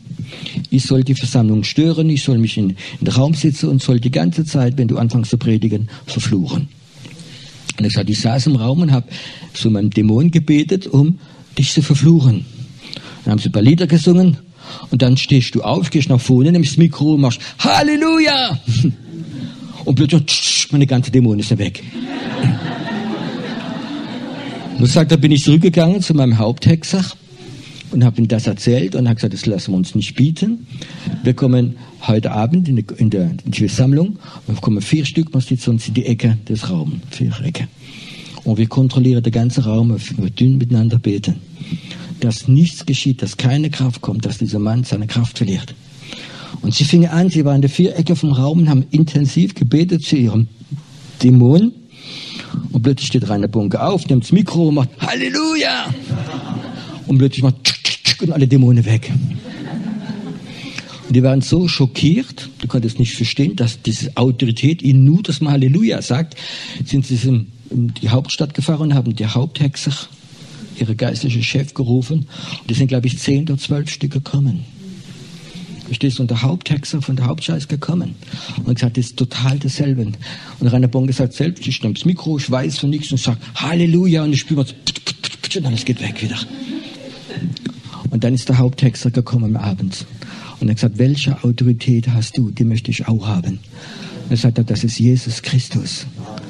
[0.71, 3.99] ich soll die Versammlung stören, ich soll mich in, in den Raum sitzen und soll
[3.99, 6.69] die ganze Zeit, wenn du anfängst zu predigen, verfluchen.
[7.79, 9.09] Und er sagt, ich saß im Raum und habe
[9.55, 11.19] zu meinem Dämon gebetet, um
[11.59, 12.45] dich zu verfluchen.
[13.25, 14.37] Dann haben sie ein paar Lieder gesungen
[14.91, 18.59] und dann stehst du auf, gehst nach vorne, nimmst das Mikro und machst Halleluja!
[19.87, 21.83] Und plötzlich, meine ganze Dämon ist weg.
[24.79, 27.03] Und sagt, da bin ich zurückgegangen zu meinem Haupthexer
[27.91, 30.67] und habe ihm das erzählt und habe gesagt, das lassen wir uns nicht bieten.
[31.23, 35.33] Wir kommen heute Abend in, die, in der, in die Versammlung, wir kommen vier Stück,
[35.33, 37.69] man sitzt uns in die Ecke des Raums, vier Ecke.
[38.45, 41.37] Und wir kontrollieren den ganzen Raum, wir dünn miteinander beten
[42.21, 45.75] dass nichts geschieht, dass keine Kraft kommt, dass dieser Mann seine Kraft verliert.
[46.63, 50.05] Und sie fingen an, sie waren in der Vierecke vom Raum und haben intensiv gebetet
[50.05, 50.49] zu ihrem
[51.23, 51.73] Dämon.
[52.73, 55.95] Und plötzlich steht Rainer Bunke auf, nimmt das Mikro und macht Halleluja!
[57.07, 59.11] Und plötzlich macht tsch, tsch, tsch, und alle Dämonen weg.
[61.09, 65.41] Und die waren so schockiert, du konntest nicht verstehen, dass diese Autorität ihnen nur das
[65.41, 66.37] Mal Halleluja sagt,
[66.85, 67.17] sind sie
[67.71, 69.93] in die Hauptstadt gefahren und haben die Haupthexer
[70.81, 72.27] ihre geistliche Chef gerufen.
[72.61, 74.65] Und die sind, glaube ich, zehn oder zwölf Stück gekommen.
[75.87, 76.23] Verstehst du?
[76.23, 78.15] Und der Haupthexer von der Hauptschau ist gekommen
[78.65, 80.13] und gesagt, das ist total dasselbe.
[80.61, 83.41] Und Rainer Bonke sagt selbst, ich nehme das Mikro, ich weiß von nichts und sage
[83.57, 86.39] Halleluja und ich spüre und alles geht weg wieder.
[88.11, 90.07] Und dann ist der Haupthexer gekommen am Abend
[90.61, 92.51] und er hat gesagt, welche Autorität hast du?
[92.51, 93.59] Die möchte ich auch haben.
[94.29, 96.07] Er sagt, das ist Jesus Christus.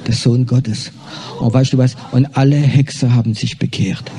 [0.06, 0.92] Der Sohn Gottes.
[1.38, 1.96] Und weißt du was?
[2.12, 4.10] Und alle Hexer haben sich bekehrt.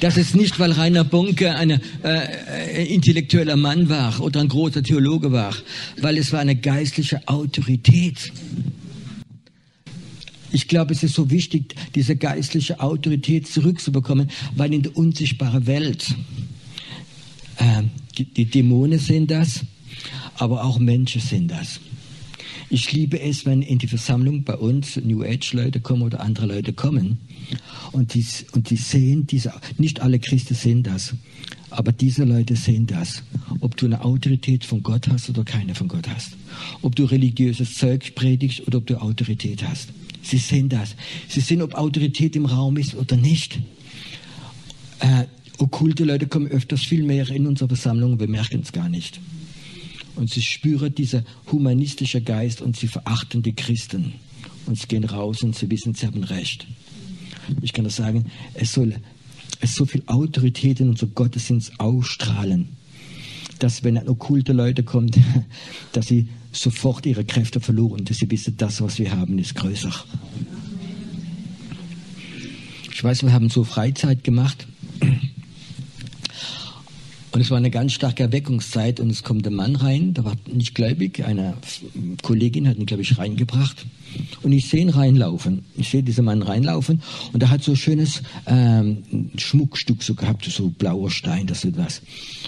[0.00, 5.32] Das ist nicht, weil Rainer Bonke ein äh, intellektueller Mann war oder ein großer Theologe
[5.32, 5.54] war,
[6.00, 8.32] weil es war eine geistliche Autorität.
[10.52, 16.14] Ich glaube, es ist so wichtig, diese geistliche Autorität zurückzubekommen, weil in der unsichtbaren Welt
[17.56, 17.82] äh,
[18.18, 19.60] die, die Dämonen sind das,
[20.36, 21.80] aber auch Menschen sind das.
[22.70, 26.46] Ich liebe es, wenn in die Versammlung bei uns New Age Leute kommen oder andere
[26.46, 27.18] Leute kommen
[27.92, 31.14] und die, und die sehen diese, nicht alle Christen sehen das,
[31.70, 33.22] aber diese Leute sehen das.
[33.60, 36.36] Ob du eine Autorität von Gott hast oder keine von Gott hast.
[36.82, 39.90] Ob du religiöses Zeug predigst oder ob du Autorität hast.
[40.22, 40.94] Sie sehen das.
[41.28, 43.58] Sie sehen, ob Autorität im Raum ist oder nicht.
[45.00, 45.24] Äh,
[45.58, 49.20] okkulte Leute kommen öfters viel mehr in unsere Versammlung, wir merken es gar nicht.
[50.16, 54.14] Und sie spüren dieser humanistische Geist und sie verachten die Christen.
[54.66, 56.66] Und sie gehen raus und sie wissen, sie haben Recht.
[57.60, 58.94] Ich kann das sagen, es soll
[59.60, 62.68] es so viel Autorität in unser Gottesdienst ausstrahlen,
[63.58, 65.10] dass wenn okkulte Leute kommen,
[65.92, 69.92] dass sie sofort ihre Kräfte verloren, dass sie wissen, das, was wir haben, ist größer.
[72.92, 74.66] Ich weiß, wir haben so Freizeit gemacht
[77.34, 80.36] und es war eine ganz starke Erweckungszeit und es kommt ein Mann rein, der war
[80.52, 81.54] nicht gläubig, eine
[82.22, 83.86] Kollegin hat ihn, glaube ich, reingebracht.
[84.44, 85.64] Und ich sehe ihn reinlaufen.
[85.76, 88.98] Ich sehe diesen Mann reinlaufen und er hat so ein schönes ähm,
[89.36, 92.02] Schmuckstück so gehabt, so blauer Stein, das ist was.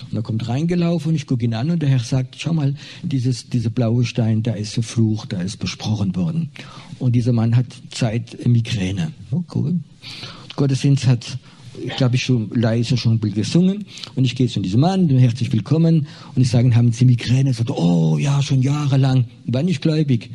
[0.08, 2.76] Und er kommt reingelaufen und ich gucke ihn an und der Herr sagt, schau mal,
[3.02, 6.50] dieses, dieser blaue Stein, da ist verflucht, da ist besprochen worden.
[7.00, 9.10] Und dieser Mann hat Zeit Migräne.
[9.32, 9.80] Oh, cool.
[10.54, 11.38] Gottesdienst hat
[11.96, 13.84] glaube ich, schon leise schon gesungen.
[14.14, 16.06] Und ich gehe zu diesem Mann, herzlich willkommen.
[16.34, 17.50] Und ich sage, haben Sie Migräne?
[17.50, 19.24] Er sagt, oh ja, schon jahrelang.
[19.46, 20.30] War nicht gläubig.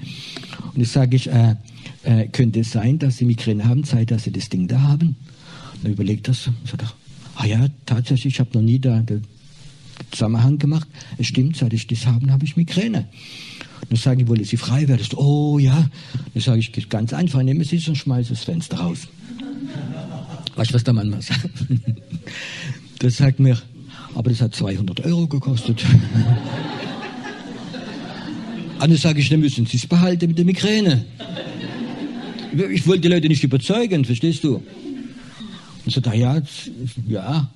[0.73, 1.55] Und ich sage, ich, äh,
[2.03, 5.15] äh, könnte es sein, dass Sie Migräne haben, Zeit, dass Sie das Ding da haben?
[5.75, 6.49] Und er überlegt das.
[6.65, 6.93] Sagt er,
[7.35, 9.23] ah ja, tatsächlich, ich habe noch nie da den
[10.11, 10.87] Zusammenhang gemacht.
[11.17, 13.07] Es stimmt, seit ich das habe, habe ich Migräne.
[13.89, 15.05] Ich sage, ich wollte Sie frei werden.
[15.15, 15.89] Oh ja.
[16.33, 19.07] Dann sage ich, ganz einfach, nehme es und schmeiße das Fenster raus.
[20.69, 21.49] Du, was der Mann sagt?
[23.01, 23.57] Der sagt mir,
[24.13, 25.83] aber das hat 200 Euro gekostet.
[28.79, 31.05] Dann sage ich, dann müssen Sie es behalten mit der Migräne.
[32.71, 34.55] Ich wollte die Leute nicht überzeugen, verstehst du?
[35.85, 36.41] Und so, da ja,
[37.07, 37.49] ja.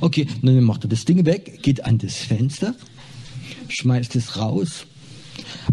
[0.00, 2.74] Okay, dann macht er das Ding weg, geht an das Fenster,
[3.68, 4.86] schmeißt es raus,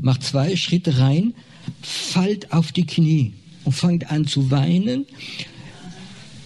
[0.01, 1.33] macht zwei Schritte rein,
[1.81, 3.33] fällt auf die Knie
[3.63, 5.05] und fängt an zu weinen,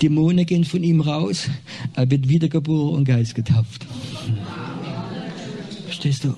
[0.01, 1.49] Dämonen gehen von ihm raus,
[1.93, 3.86] er wird wiedergeboren und Geist getauft.
[5.86, 6.36] Verstehst du?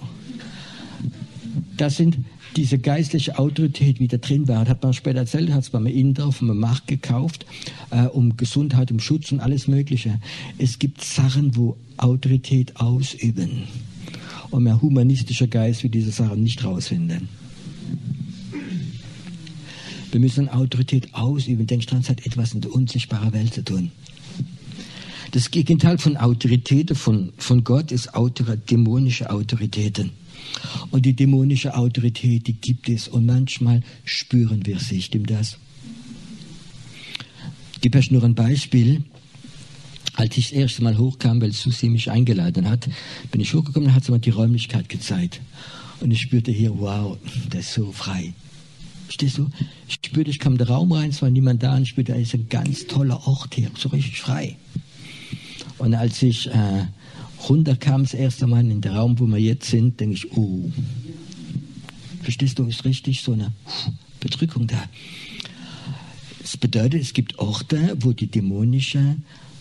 [1.78, 2.18] Das sind
[2.56, 6.30] diese geistliche Autorität, wie da drin war, hat man später erzählt, hat es beim Inder
[6.40, 7.46] dem Markt gekauft,
[7.92, 10.20] äh, um Gesundheit, um Schutz und alles Mögliche.
[10.58, 13.64] Es gibt Sachen, wo Autorität ausüben.
[14.50, 17.30] Und mehr humanistischer Geist wie diese Sachen nicht rausfinden.
[20.12, 21.68] Wir müssen Autorität ausüben.
[21.68, 23.92] Dran, es hat etwas in der unsichtbaren Welt zu tun.
[25.32, 30.12] Das Gegenteil von Autorität von, von Gott ist Autor dämonische Autoritäten.
[30.90, 35.02] Und die dämonische Autorität, die gibt es und manchmal spüren wir sie.
[35.02, 35.58] Stimmt das?
[37.74, 39.04] Ich gebe euch nur ein Beispiel.
[40.16, 42.90] Als ich das erste Mal hochkam, weil Susi mich eingeladen hat,
[43.32, 45.42] bin ich hochgekommen und hat sie mir die Räumlichkeit gezeigt.
[46.00, 47.18] Und ich spürte hier, wow,
[47.50, 48.34] das ist so frei.
[49.10, 49.50] Verstehst du?
[49.88, 52.14] Ich spürte, ich kam in den Raum rein, es war niemand da und ich spürte,
[52.14, 54.56] es ist ein ganz toller Ort hier, so richtig frei.
[55.80, 56.86] Und als ich äh,
[57.50, 60.72] runterkam, das erste Mal in den Raum, wo wir jetzt sind, denke ich, oh,
[62.22, 63.52] verstehst du, ist richtig so eine
[64.20, 64.84] Bedrückung da.
[66.40, 69.16] Das bedeutet, es gibt Orte, wo die dämonische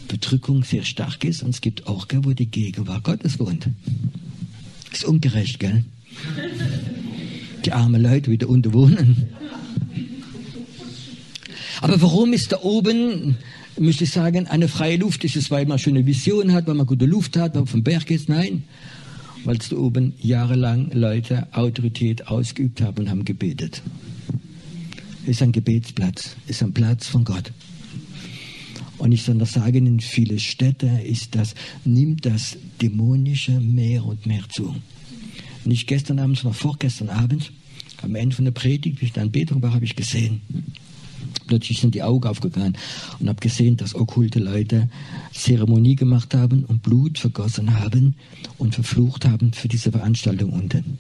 [0.09, 3.67] Bedrückung sehr stark ist und es gibt Orte, wo die Gegenwart Gottes wohnt.
[4.93, 5.87] Ist ungerecht, gell?
[7.69, 9.27] Die armen Leute, die da unten wohnen.
[11.83, 13.37] Aber warum ist da oben,
[13.79, 15.23] müsste ich sagen, eine freie Luft?
[15.23, 17.83] Ist es, weil man schöne Vision hat, weil man gute Luft hat, weil man vom
[17.83, 18.31] Berg ist?
[18.31, 18.63] Nein.
[19.45, 23.83] Weil es da oben jahrelang Leute Autorität ausgeübt haben und haben gebetet.
[25.27, 27.53] Ist ein Gebetsplatz, ist ein Platz von Gott.
[28.97, 34.25] Und ich soll noch sagen, in vielen Städten ist das, nimmt das Dämonische mehr und
[34.25, 34.75] mehr zu.
[35.67, 37.53] Nicht gestern Abend, sondern vorgestern Abend,
[38.03, 40.41] am Ende von der Predigt, wie ich in Betung war, habe ich gesehen,
[41.47, 42.77] plötzlich sind die Augen aufgegangen
[43.19, 44.89] und habe gesehen, dass okkulte Leute
[45.33, 48.15] Zeremonie gemacht haben und Blut vergossen haben
[48.59, 50.99] und verflucht haben für diese Veranstaltung unten.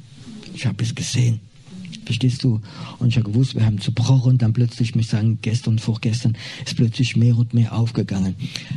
[0.55, 1.40] Ich habe es gesehen.
[2.05, 2.61] Verstehst du?
[2.99, 6.74] Und ich habe gewusst, wir haben zerbrochen dann plötzlich, ich sagen, gestern und vorgestern ist
[6.74, 8.34] plötzlich mehr und mehr aufgegangen.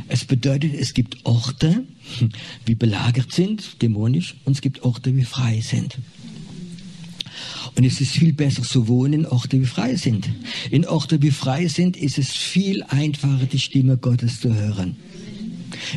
[0.08, 1.84] Es bedeutet, es gibt Orte,
[2.68, 5.96] die belagert sind, dämonisch, und es gibt Orte, die frei sind.
[7.76, 10.28] Und es ist viel besser zu wohnen in Orte, die frei sind.
[10.70, 14.96] In Orte, die frei sind, ist es viel einfacher, die Stimme Gottes zu hören.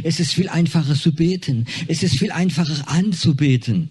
[0.04, 1.66] Es ist viel einfacher zu beten.
[1.88, 3.90] Es ist viel einfacher anzubeten.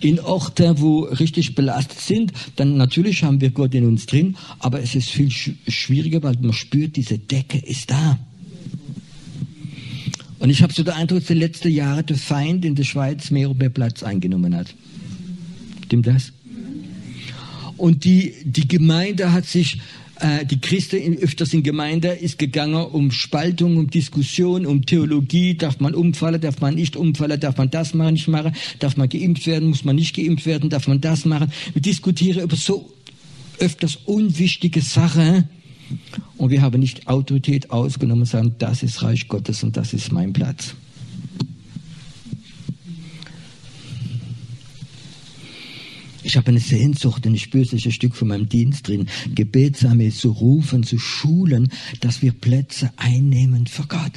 [0.00, 4.80] In Orten, wo richtig belastet sind, dann natürlich haben wir Gott in uns drin, aber
[4.80, 8.18] es ist viel schwieriger, weil man spürt, diese Decke ist da.
[10.38, 13.30] Und ich habe so den Eindruck, dass die letzten Jahre der Feind in der Schweiz
[13.30, 14.74] mehr und mehr Platz eingenommen hat.
[15.86, 16.33] Stimmt das?
[17.76, 19.78] Und die, die Gemeinde hat sich
[20.20, 25.54] äh, die Christen öfters in Gemeinde ist gegangen um Spaltung, um Diskussion, um Theologie.
[25.56, 29.08] Darf man umfallen, darf man nicht umfallen, darf man das machen, nicht machen, darf man
[29.08, 31.50] geimpft werden, muss man nicht geimpft werden, darf man das machen.
[31.72, 32.90] Wir diskutieren über so
[33.58, 35.48] öfters unwichtige Sachen.
[36.38, 40.32] Und wir haben nicht Autorität ausgenommen sagen, das ist Reich Gottes und das ist mein
[40.32, 40.74] Platz.
[46.24, 50.30] Ich habe eine Sehnsucht und ich spüre ein Stück von meinem Dienst drin, Gebetsarmee zu
[50.30, 51.70] rufen, zu schulen,
[52.00, 54.12] dass wir Plätze einnehmen für Gott.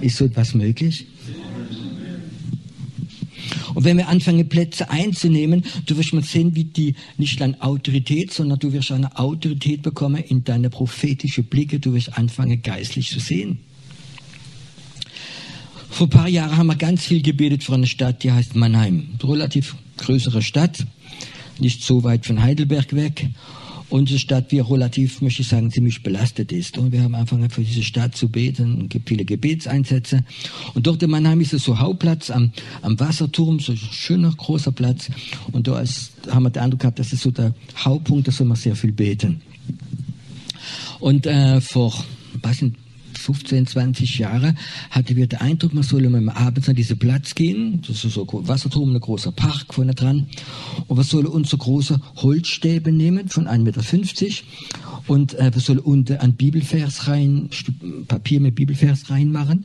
[0.00, 1.06] Ist so etwas möglich?
[3.74, 8.32] Und wenn wir anfangen, Plätze einzunehmen, du wirst mal sehen, wie die nicht an Autorität,
[8.32, 13.18] sondern du wirst eine Autorität bekommen in deine prophetische Blicke, du wirst anfangen, geistlich zu
[13.18, 13.58] sehen.
[15.94, 19.10] Vor ein paar Jahren haben wir ganz viel gebetet für eine Stadt, die heißt Mannheim.
[19.22, 20.84] Relativ größere Stadt,
[21.60, 23.28] nicht so weit von Heidelberg weg.
[23.90, 26.78] Unsere Stadt, die relativ, möchte ich sagen, ziemlich belastet ist.
[26.78, 28.80] Und wir haben angefangen, für diese Stadt zu beten.
[28.82, 30.24] Es gibt viele Gebetseinsätze.
[30.74, 32.50] Und dort in Mannheim ist es so Hauptplatz am,
[32.82, 35.10] am Wasserturm, so ein schöner, großer Platz.
[35.52, 35.80] Und da
[36.28, 38.90] haben wir den Eindruck gehabt, das ist so der Hauptpunkt, da soll man sehr viel
[38.90, 39.42] beten.
[40.98, 41.94] Und äh, vor,
[42.42, 42.74] weiß nicht,
[43.24, 44.54] 15, 20 Jahre
[44.90, 47.82] hatte wir den Eindruck, man solle mal abends an diesen Platz gehen.
[47.86, 50.26] Das ist so ein Wasserturm, ein großer Park vorne dran.
[50.86, 53.82] Und wir sollen unsere große Holzstäbe nehmen von 1,50 Meter
[55.06, 57.48] und äh, wir sollen unten ein Bibelvers rein,
[58.08, 59.64] Papier mit Bibelvers reinmachen.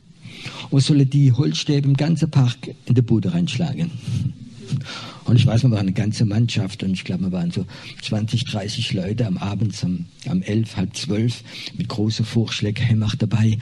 [0.70, 3.90] Und wir sollen die Holzstäbe im ganzen Park in den Boden reinschlagen.
[5.30, 7.64] Und ich weiß, wir waren eine ganze Mannschaft und ich glaube, wir waren so
[8.02, 11.44] 20, 30 Leute am Abend um, um 11, halb 12
[11.78, 13.56] mit großer Vorschläge, hey, mach dabei.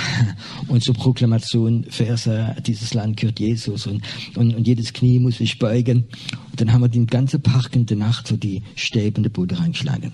[0.68, 4.02] Und so Proklamation, Verse, dieses Land gehört Jesus und,
[4.36, 6.04] und, und jedes Knie muss sich beugen.
[6.50, 9.32] Und dann haben wir den ganzen Park in der Nacht so die Stäbe in den
[9.32, 10.12] Boden reingeschlagen.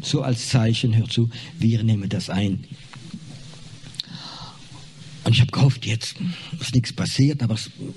[0.00, 1.28] So als Zeichen, hör zu,
[1.58, 2.64] wir nehmen das ein.
[5.24, 6.16] Und ich habe gehofft, jetzt
[6.60, 7.56] ist nichts passiert, aber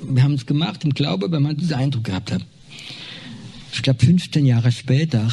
[0.09, 2.45] wir haben es gemacht im Glaube, weil man diesen Eindruck gehabt hat.
[3.73, 5.27] Ich glaube, 15 Jahre später,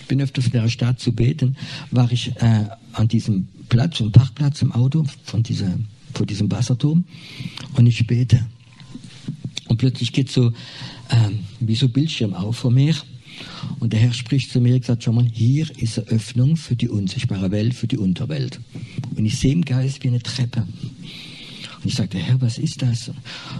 [0.00, 1.56] ich bin öfters in der Stadt zu beten,
[1.90, 5.78] war ich äh, an diesem Platz, einem Parkplatz im Auto von dieser,
[6.14, 7.04] vor diesem Wasserturm
[7.74, 8.46] und ich bete.
[9.68, 10.48] Und plötzlich geht so
[11.08, 11.30] äh,
[11.60, 12.94] wie so Bildschirm auf vor mir.
[13.80, 16.76] Und der Herr spricht zu mir und sagt, schau mal, hier ist eine Öffnung für
[16.76, 18.60] die unsichtbare Welt, für die Unterwelt.
[19.16, 20.66] Und ich sehe im Geist wie eine Treppe.
[21.84, 23.08] Und ich sagte, Herr, was ist das?
[23.08, 23.18] Und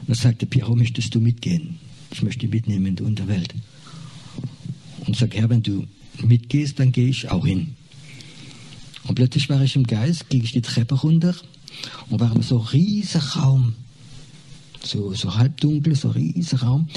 [0.08, 1.78] er sagte, Piero, möchtest du mitgehen?
[2.10, 3.54] Ich möchte mitnehmen in die Unterwelt.
[5.00, 5.84] Und ich sagte, Herr, wenn du
[6.22, 7.74] mitgehst, dann gehe ich auch hin.
[9.06, 11.34] Und plötzlich war ich im Geist, ging ich die Treppe runter
[12.08, 13.74] und war so ein riesiger Raum.
[14.82, 16.88] So, so halbdunkel, so riesiger Raum.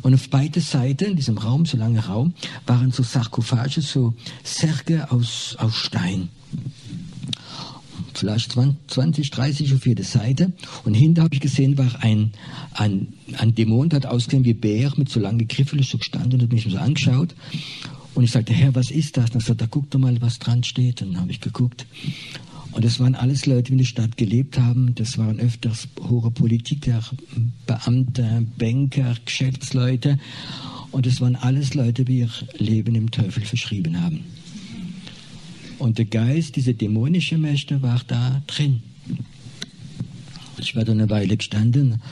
[0.00, 2.32] Und auf beide Seiten in diesem Raum, so langer Raum,
[2.66, 4.14] waren so Sarkophage, so
[4.44, 6.30] Särge aus, aus Stein
[8.14, 10.52] vielleicht 20, 30 auf jede Seite.
[10.84, 12.32] Und hinter habe ich gesehen, war ein,
[12.74, 16.42] ein, ein Dämon, der hat ausgesehen wie Bär mit so langen Griffen, so gestanden und
[16.42, 17.34] hat mich so angeschaut.
[18.14, 19.30] Und ich sagte, Herr, was ist das?
[19.30, 21.02] Und er sagte, da guck doch mal, was dran steht.
[21.02, 21.86] Und dann habe ich geguckt.
[22.72, 24.94] Und das waren alles Leute, die in der Stadt gelebt haben.
[24.94, 27.00] Das waren öfters hohe Politiker,
[27.66, 30.18] Beamte, Banker, Geschäftsleute.
[30.92, 34.24] Und das waren alles Leute, die ihr Leben im Teufel verschrieben haben.
[35.80, 38.82] Und der Geist, diese dämonische Mächte, war da drin.
[40.58, 42.02] Ich war da eine Weile gestanden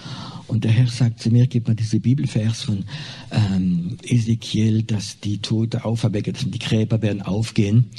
[0.47, 2.85] und der Herr sagt zu mir, gib mir diese Bibelvers von
[3.31, 7.91] ähm, Ezekiel, dass die Tote auferwecken, die Gräber werden aufgehen.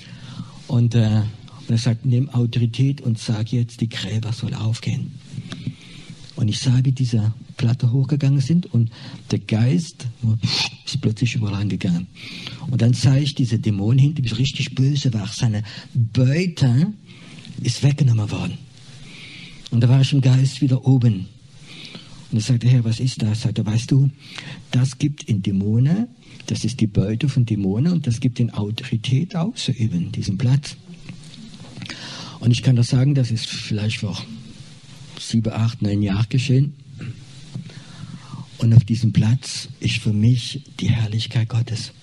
[0.68, 1.22] Und, äh,
[1.60, 5.12] und er sagt, nimm Autorität und sag jetzt, die Gräber sollen aufgehen.
[6.40, 8.90] Und ich sah, wie diese Platte hochgegangen sind und
[9.30, 10.08] der Geist
[10.86, 12.08] ist plötzlich überall angegangen.
[12.72, 15.28] Und dann sah ich diese Dämon hinter, die richtig böse war.
[15.28, 15.64] Seine
[15.94, 16.94] Beute
[17.62, 18.58] ist weggenommen worden.
[19.70, 21.26] Und da war ich im Geist wieder oben.
[22.32, 23.42] Und er sagte, Herr, was ist das?
[23.42, 24.10] Sagt er, weißt du,
[24.72, 26.08] das gibt in Dämonen,
[26.46, 30.78] das ist die Beute von Dämonen und das gibt in Autorität auszuüben, diesen Platz.
[32.40, 34.18] Und ich kann das sagen, das ist vielleicht vor
[35.30, 36.74] sieben, acht, neun Jahren geschehen.
[38.58, 41.94] Und auf diesem Platz ist für mich die Herrlichkeit Gottes.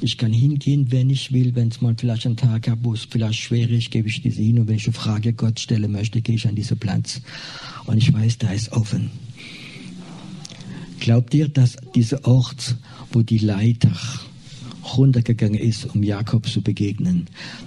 [0.00, 3.06] Ich kann hingehen, wenn ich will, wenn es mal vielleicht einen Tag habe, wo es
[3.08, 4.58] vielleicht schwer ist, gebe ich diese hin.
[4.58, 7.20] Und wenn ich eine Frage Gott stellen möchte, gehe ich an diesen Platz.
[7.86, 9.10] Und ich weiß, da ist offen.
[10.98, 12.76] Glaubt ihr, dass dieser Ort,
[13.12, 13.92] wo die Leiter
[14.96, 17.26] runtergegangen ist, um Jakob zu begegnen,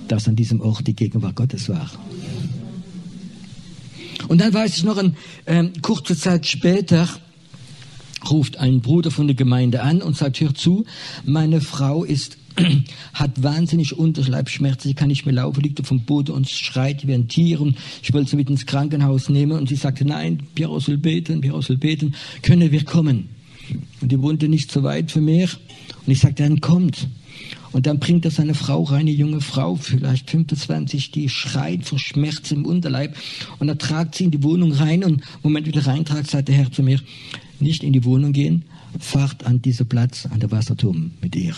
[0.09, 1.89] dass an diesem Ort die Gegenwart Gottes war?
[4.27, 5.13] Und dann weiß ich noch, eine
[5.45, 7.07] ähm, kurze Zeit später,
[8.29, 10.85] ruft ein Bruder von der Gemeinde an und sagt, hör zu,
[11.25, 12.37] meine Frau ist
[13.13, 17.13] hat wahnsinnig Unterleibschmerzen, sie kann nicht mehr laufen, liegt auf dem Boden und schreit wie
[17.13, 20.79] ein Tier und ich wollte sie mit ins Krankenhaus nehmen und sie sagte, nein, Piero
[20.79, 23.29] soll beten, Piero soll beten, können wir kommen?
[23.99, 25.49] Und die wohnte nicht so weit von mir
[26.05, 27.07] und ich sagte, dann kommt.
[27.71, 31.99] Und dann bringt er seine Frau rein, eine junge Frau, vielleicht 25, die schreit vor
[31.99, 33.15] Schmerz im Unterleib.
[33.59, 36.55] Und er tragt sie in die Wohnung rein und im Moment wieder reintragt, sagt der
[36.55, 36.99] Herr zu mir,
[37.59, 38.65] nicht in die Wohnung gehen,
[38.99, 41.53] fahrt an diesen Platz, an der Wasserturm mit ihr.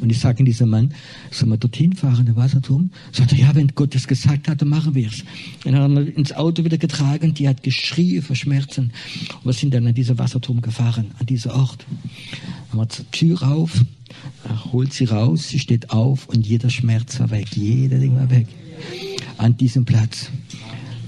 [0.00, 0.92] Und ich sage diesem Mann,
[1.30, 2.90] sollen wir dorthin fahren, der Wasserturm?
[3.12, 5.24] Sagt er, ja, wenn Gott das gesagt hat, dann machen wir es.
[5.64, 8.92] Dann haben wir ins Auto wieder getragen, die hat geschrien vor Schmerzen.
[9.42, 11.86] Und wir sind dann an diesen Wasserturm gefahren, an diesen Ort.
[12.70, 13.84] Haben wir die Tür auf,
[14.72, 18.46] holt sie raus, sie steht auf und jeder Schmerz war weg, jeder Ding war weg.
[19.36, 20.30] An diesem Platz.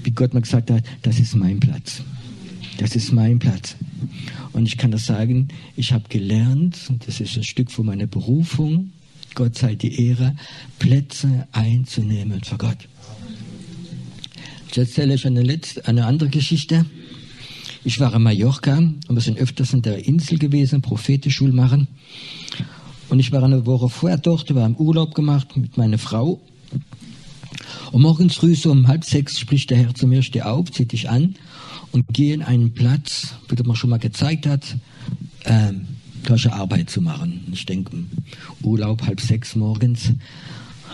[0.03, 2.01] Wie Gott mir gesagt hat, das ist mein Platz.
[2.81, 3.75] Das ist mein Platz.
[4.53, 8.07] Und ich kann das sagen, ich habe gelernt, und das ist ein Stück von meiner
[8.07, 8.91] Berufung,
[9.35, 10.35] Gott sei die Ehre,
[10.79, 12.89] Plätze einzunehmen für Gott.
[14.65, 16.87] Jetzt erzähle ich eine, letzte, eine andere Geschichte.
[17.83, 21.87] Ich war in Mallorca und wir sind öfters in der Insel gewesen, Prophetischul machen.
[23.09, 26.41] Und ich war eine Woche vorher dort, wir haben Urlaub gemacht mit meiner Frau.
[27.91, 30.85] Und morgens früh so um halb sechs spricht der Herr zu mir, steh auf, zieh
[30.85, 31.35] dich an
[31.91, 34.77] und gehe in einen Platz, wie der mir schon mal gezeigt hat,
[35.45, 35.87] ähm,
[36.25, 37.47] solche Arbeit zu machen.
[37.51, 37.91] Ich denke,
[38.61, 40.13] Urlaub halb sechs morgens,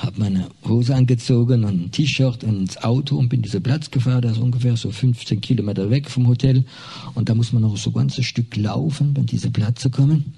[0.02, 4.22] habe meine Hose angezogen und ein T-Shirt und ins Auto und bin diesen Platz gefahren,
[4.22, 6.66] das ist ungefähr so 15 Kilometer weg vom Hotel.
[7.16, 10.34] Und da muss man noch so ein ganzes Stück laufen, um diese Plätze kommen.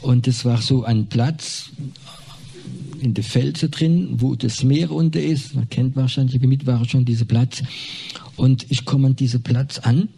[0.00, 1.70] Und es war so ein Platz,
[3.04, 5.54] in den Felsen drin, wo das Meer unter ist.
[5.54, 7.62] Man kennt wahrscheinlich, mit war schon dieser Platz.
[8.36, 10.08] Und ich komme an diesen Platz an.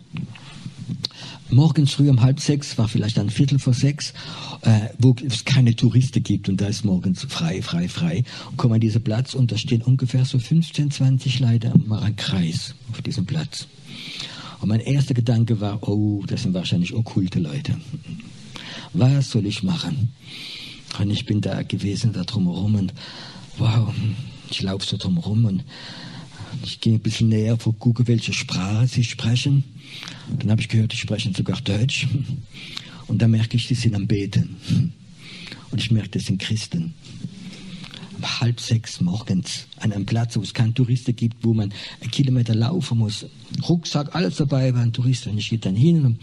[1.51, 4.13] Morgens früh um halb sechs, war vielleicht ein Viertel vor sechs,
[4.63, 8.25] äh, wo es keine Touristen gibt und da ist morgens frei, frei, frei.
[8.51, 12.75] Und komme an diesen Platz und da stehen ungefähr so 15, 20 Leute im Kreis
[12.91, 13.69] auf diesem Platz.
[14.61, 17.77] Und mein erster Gedanke war, oh, das sind wahrscheinlich okkulte Leute.
[18.93, 20.09] Was soll ich machen?
[20.99, 22.95] Und ich bin da gewesen, da drumherum und
[23.59, 23.93] wow,
[24.51, 25.65] ich laufe so drumherum und
[26.63, 29.65] ich gehe ein bisschen näher, gucke, welche Sprache sie sprechen.
[30.39, 32.07] Dann habe ich gehört, die sprechen sogar Deutsch.
[33.07, 34.57] Und dann merke ich, die sind am Beten.
[35.71, 36.95] Und ich merke, das sind Christen.
[38.17, 42.11] Um halb sechs morgens an einem Platz, wo es keinen Touristen gibt, wo man einen
[42.11, 43.27] Kilometer laufen muss.
[43.69, 45.31] Rucksack, alles dabei, waren Touristen.
[45.31, 46.19] Und ich gehe dann hin und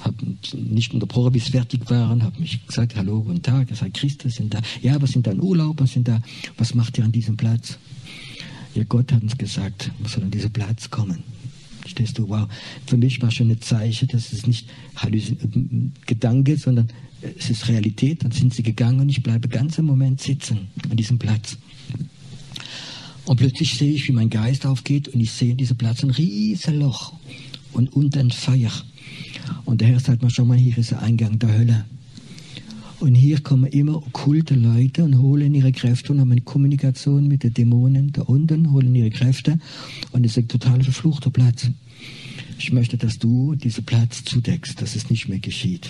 [0.00, 0.16] habe
[0.56, 4.54] nicht unterbrochen, bis fertig waren, habe mich gesagt, hallo, guten Tag, ihr seid Christen, sind
[4.54, 4.60] da.
[4.82, 6.20] Ja, was sind da in Urlaub, was sind da,
[6.56, 7.78] was macht ihr an diesem Platz?
[8.74, 11.22] Ja, Gott hat uns gesagt, man soll an diesen Platz kommen.
[11.86, 12.48] Stehst du, wow.
[12.86, 16.88] Für mich war schon ein Zeichen, dass es nicht Hallusin Gedanke, sondern
[17.38, 18.22] es ist Realität.
[18.22, 21.56] Dann sind sie gegangen und ich bleibe ganz im Moment sitzen an diesem Platz.
[23.24, 26.10] Und plötzlich sehe ich, wie mein Geist aufgeht und ich sehe in diesem Platz ein
[26.10, 27.12] riesen Loch
[27.72, 28.72] und unten ein Feuer.
[29.64, 31.84] Und der Herr sagt mir schon mal, hier ist der Eingang der Hölle.
[33.00, 37.42] Und hier kommen immer okkulte Leute und holen ihre Kräfte und haben eine Kommunikation mit
[37.42, 39.58] den Dämonen da unten, holen ihre Kräfte.
[40.12, 41.70] Und es ist ein total verfluchter Platz.
[42.58, 45.88] Ich möchte, dass du diesen Platz zudeckst, dass es nicht mehr geschieht.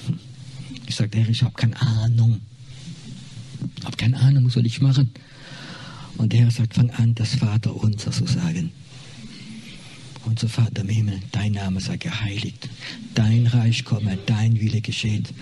[0.86, 2.40] Ich sagte, Herr, ich habe keine Ahnung.
[3.78, 5.10] Ich habe keine Ahnung, was soll ich machen?
[6.16, 8.70] Und der Herr sagt, fang an, das Vater unser zu sagen.
[10.24, 12.68] Unser Vater im Himmel, dein Name sei geheiligt,
[13.14, 15.32] dein Reich komme, dein Wille geschieht,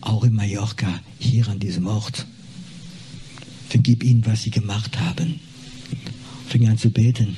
[0.00, 2.26] auch in Mallorca, hier an diesem Ort.
[3.68, 5.40] Vergib ihnen, was sie gemacht haben.
[6.48, 7.36] Fing an zu beten.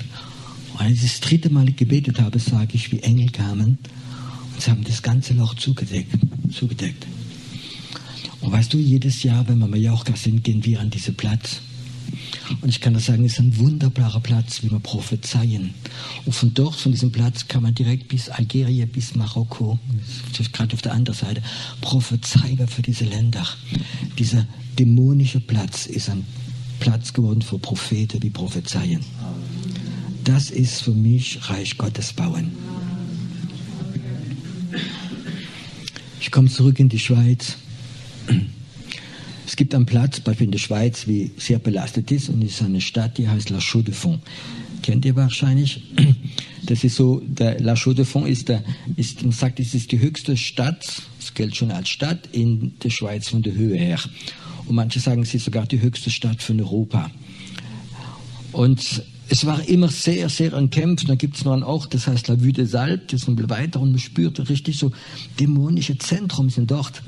[0.73, 3.79] Und als ich das dritte Mal gebetet habe, sage ich, wie Engel kamen
[4.55, 6.13] und sie haben das ganze Loch zugedeckt.
[6.51, 7.07] zugedeckt.
[8.41, 11.61] Und weißt du, jedes Jahr, wenn wir Mallorca sind, gehen wir an diesen Platz
[12.61, 15.75] Und ich kann das sagen, es ist ein wunderbarer Platz, wie wir prophezeien.
[16.25, 19.79] Und von dort, von diesem Platz, kann man direkt bis Algerien, bis Marokko,
[20.53, 21.43] gerade auf der anderen Seite,
[21.81, 23.47] prophezeien für diese Länder.
[24.19, 24.47] Dieser
[24.79, 26.25] dämonische Platz ist ein
[26.81, 29.01] Platz geworden für Propheten, die prophezeien.
[30.25, 32.53] Das ist für mich Reich Gottes bauen.
[36.21, 37.57] Ich komme zurück in die Schweiz.
[39.57, 42.63] Es gibt einen Platz, bei in der Schweiz, wie sehr belastet ist, und es ist
[42.63, 44.23] eine Stadt, die heißt La Chaux-de-Fonds.
[44.83, 45.83] Kennt ihr wahrscheinlich?
[46.67, 48.53] Das ist so, der La Chaux-de-Fonds ist,
[48.97, 52.91] ist, man sagt, es ist die höchste Stadt, es gilt schon als Stadt in der
[52.91, 53.99] Schweiz von der Höhe her.
[54.67, 57.11] Und manche sagen, es ist sogar die höchste Stadt von Europa.
[58.53, 61.05] Und es war immer sehr, sehr ein Kampf.
[61.05, 63.37] Da gibt es noch einen Ort, das heißt La Vue des Alpes, das ist ein
[63.37, 64.93] bisschen weiter und man spürt richtig so
[65.41, 67.01] dämonische Zentrum sind dort.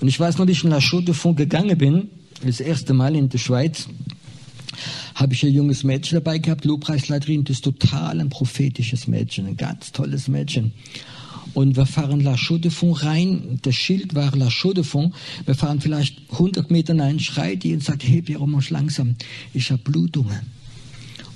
[0.00, 2.08] Und ich weiß noch, wie ich in La Chaux de Fonds gegangen bin,
[2.44, 3.88] das erste Mal in der Schweiz,
[5.14, 9.56] habe ich ein junges Mädchen dabei gehabt, Lobpreisleiterin, das ist total ein prophetisches Mädchen, ein
[9.56, 10.72] ganz tolles Mädchen.
[11.54, 13.58] Und wir fahren La Chaux de Fonds rein.
[13.62, 15.16] Das Schild war La Chaux de Fonds.
[15.46, 19.16] Wir fahren vielleicht 100 Meter rein, schreit die und sagt, hey, Pierre, mach langsam.
[19.54, 20.40] Ich habe Blutungen.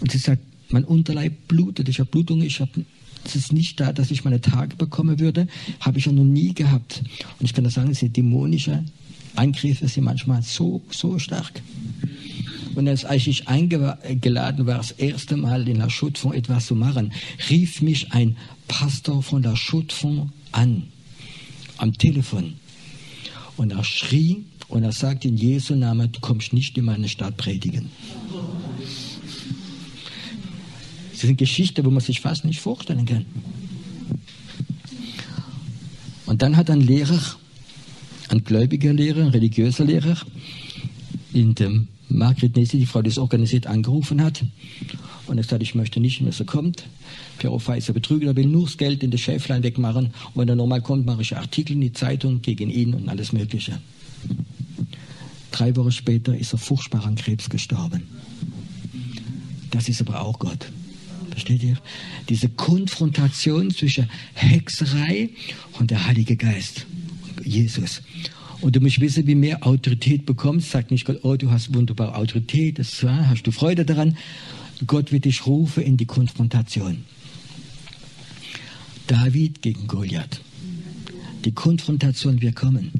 [0.01, 2.85] Und sie sagt, mein Unterleib blutet, ich habe Blutungen, ich habe
[3.25, 5.47] es ist nicht da, dass ich meine Tage bekommen würde,
[5.81, 7.03] habe ich ja noch nie gehabt.
[7.39, 8.85] Und ich kann das sagen, diese dämonische
[9.37, 11.63] Angriffe sind manchmal so, so stark.
[12.75, 17.13] Und als ich eingeladen war, das erste Mal in La Chaux-de-Fonds etwas zu machen,
[17.49, 18.37] rief mich ein
[18.69, 20.85] Pastor von La Chaux-de-Fonds an,
[21.79, 22.55] am Telefon.
[23.57, 27.37] Und er schrie und er sagte in Jesu Namen, du kommst nicht in meine Stadt
[27.37, 27.91] predigen.
[31.21, 33.27] Das sind Geschichten, wo man sich fast nicht vorstellen kann.
[36.25, 37.21] Und dann hat ein Lehrer,
[38.31, 40.17] ein gläubiger Lehrer, ein religiöser Lehrer,
[41.35, 44.43] in dem Margret Nesi, die Frau, die es organisiert, angerufen hat.
[45.27, 46.85] Und er sagt, ich möchte nicht, dass er kommt.
[47.39, 50.07] Piero ist ein Betrüger, er will nur das Geld in das Schäflein wegmachen.
[50.07, 53.35] Und wenn er nochmal kommt, mache ich Artikel in die Zeitung gegen ihn und alles
[53.35, 53.79] Mögliche.
[55.51, 58.05] Drei Wochen später ist er furchtbar an Krebs gestorben.
[59.71, 60.73] Das ist aber auch Gott.
[61.41, 61.79] Versteht ihr?
[62.29, 65.31] Diese Konfrontation zwischen Hexerei
[65.79, 66.85] und der Heilige Geist,
[67.43, 68.03] Jesus.
[68.61, 72.15] Und du musst wissen, wie mehr Autorität bekommst, sagt nicht Gott, oh, du hast wunderbare
[72.15, 74.19] Autorität, das hast du Freude daran.
[74.87, 77.07] Gott wird dich rufen in die Konfrontation.
[79.07, 80.43] David gegen Goliath.
[81.47, 82.91] Die Konfrontation wird kommen.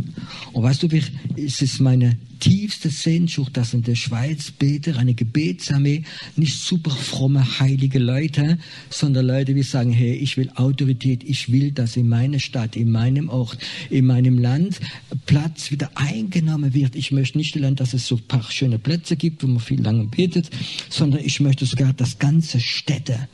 [0.53, 0.89] Und weißt du,
[1.37, 6.03] es ist meine tiefste Sehnsucht, dass in der Schweiz Beter, eine Gebetsarmee,
[6.37, 8.59] nicht super fromme, heilige Leute,
[8.89, 12.91] sondern Leute, die sagen, hey, ich will Autorität, ich will, dass in meiner Stadt, in
[12.91, 13.59] meinem Ort,
[13.91, 14.81] in meinem Land
[15.27, 16.97] Platz wieder eingenommen wird.
[16.97, 19.83] Ich möchte nicht allein, dass es so ein paar schöne Plätze gibt, wo man viel
[19.83, 20.51] lange betet,
[20.89, 23.29] sondern ich möchte sogar, dass ganze Städte,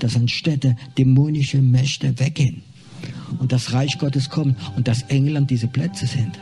[0.00, 2.62] dass an Städte dämonische Mächte weggehen
[3.38, 6.38] und das Reich Gottes kommt und dass Engel an diese Plätze sind.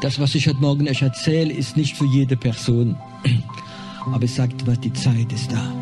[0.00, 2.96] Das, was ich heute Morgen euch erzähle, ist nicht für jede Person.
[4.12, 5.72] Aber es sagt, was die Zeit ist da.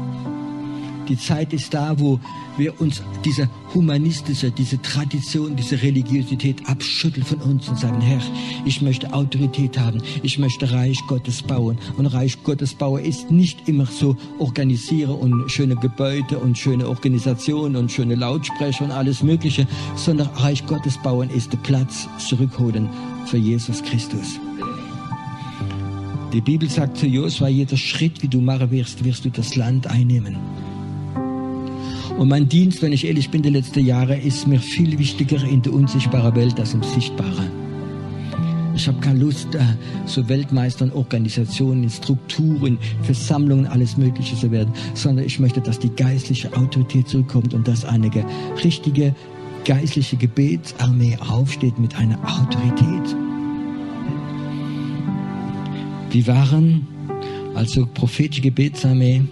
[1.09, 2.19] Die Zeit ist da, wo
[2.57, 8.21] wir uns diese humanistische, diese Tradition, diese Religiosität abschütteln von uns und sagen, Herr,
[8.65, 11.79] ich möchte Autorität haben, ich möchte Reich Gottes bauen.
[11.97, 17.77] Und Reich Gottes bauen ist nicht immer so organisieren und schöne Gebäude und schöne Organisationen
[17.77, 22.89] und schöne Lautsprecher und alles Mögliche, sondern Reich Gottes bauen ist der Platz zurückholen
[23.27, 24.41] für Jesus Christus.
[26.33, 29.87] Die Bibel sagt zu Josua, jeder Schritt, wie du machen wirst, wirst du das Land
[29.87, 30.37] einnehmen.
[32.19, 35.61] Und mein Dienst, wenn ich ehrlich bin, die letzten Jahre, ist mir viel wichtiger in
[35.61, 37.51] der unsichtbaren Welt als im Sichtbaren.
[38.75, 39.61] Ich habe keine Lust, äh,
[40.05, 46.55] so Weltmeistern, Organisationen, Strukturen, Versammlungen, alles Mögliche zu werden, sondern ich möchte, dass die geistliche
[46.57, 48.11] Autorität zurückkommt und dass eine
[48.63, 49.15] richtige
[49.67, 53.17] geistliche Gebetsarmee aufsteht mit einer Autorität.
[56.11, 56.87] Wir waren,
[57.55, 59.23] also prophetische Gebetsarmee,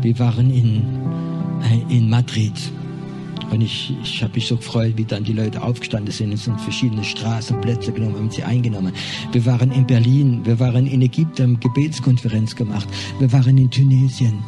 [0.00, 1.01] wir waren in,
[1.88, 2.52] in Madrid.
[3.50, 6.58] Und ich, ich habe mich so gefreut, wie dann die Leute aufgestanden sind und sind
[6.58, 8.94] verschiedene Straßenplätze genommen, haben sie eingenommen.
[9.30, 12.88] Wir waren in Berlin, wir waren in Ägypten, haben Gebetskonferenz gemacht.
[13.18, 14.42] Wir waren in Tunesien.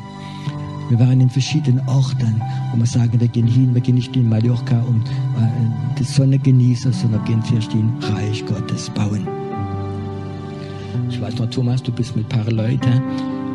[0.89, 2.41] Wir waren in verschiedenen Orten,
[2.73, 6.39] wo wir sagen, wir gehen hin, wir gehen nicht in Mallorca, um äh, die Sonne
[6.39, 9.27] genießen, sondern wir gehen zuerst in Reich Gottes bauen.
[11.11, 13.03] Ich weiß noch, Thomas, du bist mit ein paar Leuten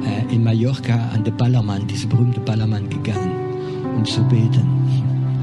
[0.04, 3.49] äh, in Mallorca an den Ballermann, diese berühmte Ballermann gegangen,
[3.96, 4.68] um zu beten.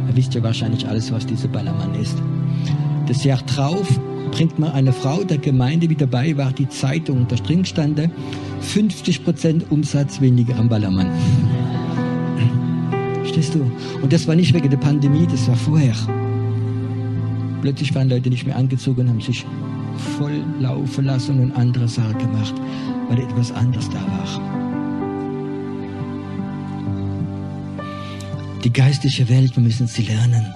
[0.08, 2.16] Ihr wisst ja wahrscheinlich alles, was dieser Ballermann ist.
[3.06, 3.88] Das Jahr drauf
[4.30, 8.10] bringt mir eine Frau der Gemeinde, die dabei war, die Zeitung unter String stande,
[8.62, 11.10] 50% Umsatz weniger am Ballermann.
[13.22, 13.70] Verstehst du?
[14.02, 15.94] Und das war nicht wegen der Pandemie, das war vorher.
[17.62, 19.44] Plötzlich waren Leute nicht mehr angezogen und haben sich
[20.18, 22.54] voll laufen lassen und andere Sachen gemacht,
[23.08, 24.65] weil etwas anderes da war.
[28.64, 30.46] Die geistliche Welt, wir müssen sie lernen.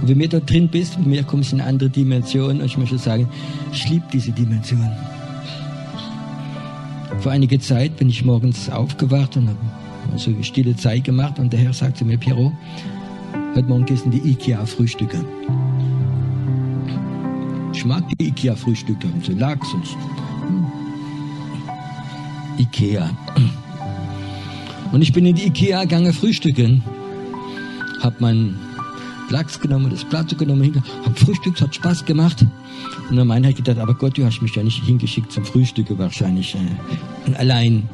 [0.00, 2.60] Und wenn du da drin bist, mit mir kommst du in eine andere Dimension.
[2.60, 3.28] Und ich möchte sagen,
[3.72, 4.90] ich liebe diese Dimension.
[7.20, 9.58] Vor einiger Zeit bin ich morgens aufgewacht und habe
[10.12, 12.52] also stille Zeit gemacht und der Herr sagte mir, Piero,
[13.54, 15.24] heute Morgen gehst du in die Ikea frühstücke.
[17.72, 20.66] Ich mag die Ikea frühstücke, so Lachs und hm.
[22.58, 23.10] Ikea.
[24.94, 26.80] Und ich bin in die Ikea gegangen frühstücken,
[28.00, 28.56] hab meinen
[29.28, 32.46] Lachs genommen, das Platte genommen, hab frühstückt, hat Spaß gemacht.
[33.10, 35.98] Und dann meiner hat gedacht, aber Gott, du hast mich ja nicht hingeschickt zum Frühstücken
[35.98, 36.54] wahrscheinlich.
[36.54, 37.88] Äh, allein.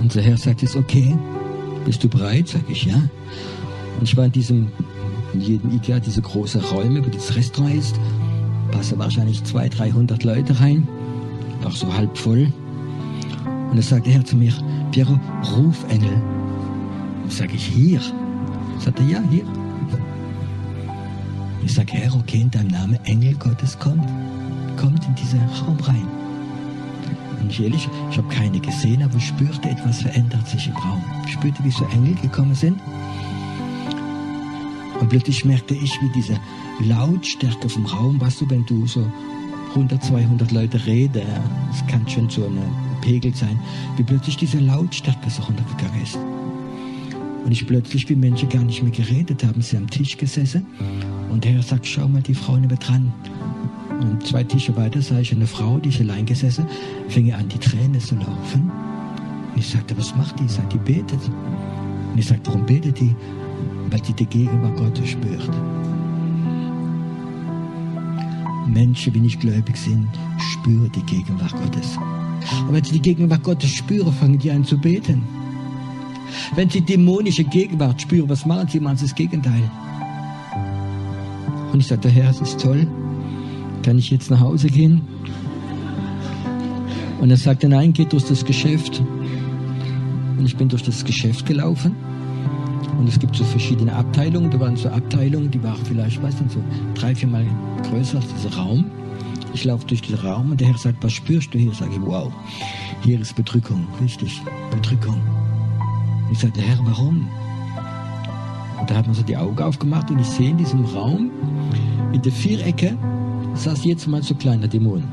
[0.00, 1.18] Und der Herr sagt, ist okay,
[1.84, 2.46] bist du bereit?
[2.46, 3.02] Sag ich, ja.
[3.98, 4.68] Und ich war in diesem,
[5.34, 7.96] in jedem Ikea, diese großen Räume, wo das Restaurant ist,
[8.70, 10.86] passen wahrscheinlich 200, 300 Leute rein,
[11.64, 12.52] auch so halb voll.
[13.70, 14.52] Und da sagt Herr zu mir,
[14.92, 15.18] Piero,
[15.56, 16.22] ruf Engel.
[17.28, 18.00] Sag ich, hier.
[18.78, 19.44] Sagt er, ja, hier.
[21.64, 24.06] Ich sage, Herr, okay, in deinem Namen, Engel Gottes kommt.
[24.76, 26.06] Kommt in diesen Raum rein.
[27.40, 31.04] Und ich ehrlich, ich habe keine gesehen, aber ich spürte, etwas verändert sich im Raum.
[31.26, 32.80] Ich spürte, wie so Engel gekommen sind.
[35.00, 36.38] Und plötzlich merkte ich, wie diese
[36.80, 39.04] Lautstärke vom Raum, weißt du, wenn du so
[39.70, 41.22] 100, 200 Leute reden,
[41.70, 43.58] das kann schon so ein Pegel sein,
[43.96, 46.18] wie plötzlich diese Lautstärke so runtergegangen ist.
[47.44, 50.66] Und ich plötzlich, wie Menschen gar nicht mehr geredet haben, sie am Tisch gesessen.
[51.30, 53.12] Und der Herr sagt, schau mal, die Frau mehr dran.
[54.00, 56.66] Und zwei Tische weiter sah ich eine Frau, die ist allein gesessen,
[57.08, 58.70] fing an, die Tränen zu laufen.
[59.52, 60.48] Und ich sagte, was macht die?
[60.48, 61.20] Sagt, die betet.
[62.12, 63.14] Und ich sagte, warum betet die?
[63.90, 65.50] Weil sie die Gegenwart Gottes spürt.
[68.66, 71.96] Menschen, die nicht gläubig sind, spüren die Gegenwart Gottes.
[72.66, 75.22] Und wenn sie die Gegenwart Gottes spüren, fangen die an zu beten.
[76.54, 78.80] Wenn sie dämonische Gegenwart spüren, was machen sie?
[78.80, 79.70] Machen sie das Gegenteil.
[81.72, 82.86] Und ich sagte, Herr, es ist toll.
[83.82, 85.02] Kann ich jetzt nach Hause gehen?
[87.20, 89.02] Und er sagte, nein, geht durch das Geschäft.
[90.38, 91.94] Und ich bin durch das Geschäft gelaufen.
[92.98, 94.50] Und es gibt so verschiedene Abteilungen.
[94.50, 96.62] Da waren so Abteilungen, die waren vielleicht, weiß nicht, so
[96.94, 97.44] drei, viermal
[97.90, 98.84] größer als dieser Raum.
[99.56, 101.72] Ich laufe durch diesen Raum und der Herr sagt, was spürst du hier?
[101.72, 102.30] Sage ich, wow,
[103.00, 105.18] hier ist Bedrückung, richtig, Bedrückung.
[106.30, 107.26] Ich sagte, Herr, warum?
[108.78, 111.30] Und da hat man so die Augen aufgemacht und ich sehe in diesem Raum,
[112.12, 112.98] in der Vierecke,
[113.54, 115.04] saß jetzt mal so kleiner Dämon.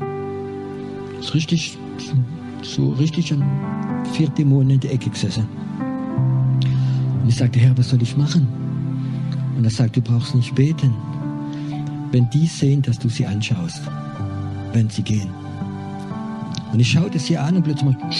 [1.22, 1.78] So richtig,
[2.60, 3.42] so richtig ein
[4.12, 5.48] vier Dämonen in der Ecke gesessen.
[7.22, 8.46] Und ich sagte, Herr, was soll ich machen?
[9.56, 10.92] Und er sagt, du brauchst nicht beten.
[12.12, 13.80] Wenn die sehen, dass du sie anschaust,
[14.74, 15.30] wenn sie gehen.
[16.72, 18.12] Und ich schaute sie an und plötzlich mal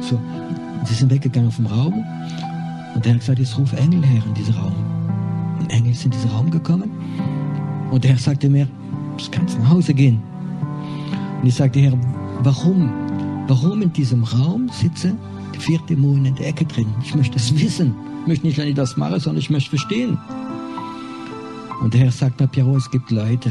[0.00, 0.16] so.
[0.16, 2.04] Und sie sind weggegangen vom Raum.
[2.94, 4.74] Und der hat gesagt, jetzt ruf Engel her in diesen Raum.
[5.58, 6.90] Und Engel sind in diesen Raum gekommen.
[7.90, 10.22] Und der Herr sagte mir, du kannst nach Hause gehen.
[11.40, 11.92] Und ich sagte, Herr,
[12.42, 12.90] warum?
[13.48, 15.18] Warum in diesem Raum sitzen
[15.54, 16.86] die vier Dämonen in der Ecke drin?
[17.02, 17.94] Ich möchte es wissen.
[18.22, 20.16] Ich möchte nicht nur das machen, sondern ich möchte verstehen.
[21.80, 23.50] Und der Herr sagt mir, Piero, es gibt Leute,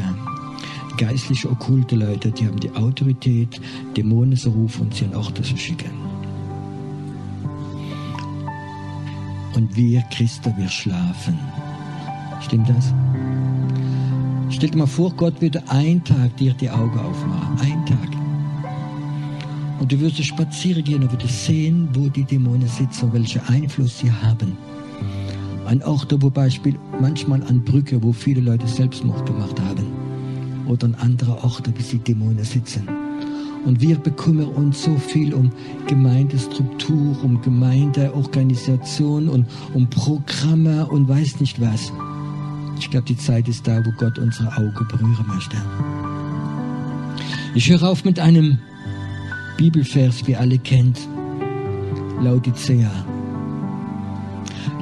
[1.00, 3.58] geistliche, okkulte Leute, die haben die Autorität,
[3.96, 5.90] Dämonen zu rufen und sie an Orte zu schicken.
[9.54, 11.38] Und wir Christen, wir schlafen.
[12.42, 12.92] Stimmt das?
[14.50, 17.58] Stell dir mal vor, Gott würde einen Tag dir die Augen aufmachen.
[17.60, 18.08] Einen Tag.
[19.80, 24.00] Und du würdest spazieren gehen und würdest sehen, wo die Dämonen sitzen und welchen Einfluss
[24.00, 24.58] sie haben.
[25.64, 29.79] An Orte, wo Beispiel manchmal an Brücke, wo viele Leute Selbstmord gemacht haben.
[30.70, 32.86] Oder an andere Orte, wie sie Dämonen sitzen.
[33.64, 35.50] Und wir bekümmern uns so viel um
[35.88, 41.92] Gemeindestruktur, um Gemeindeorganisation und um Programme und weiß nicht was.
[42.78, 45.56] Ich glaube, die Zeit ist da, wo Gott unsere Augen berühren möchte.
[47.54, 48.58] Ich höre auf mit einem
[49.56, 51.00] Bibelvers, wie alle kennt.
[52.22, 52.90] Laodicea.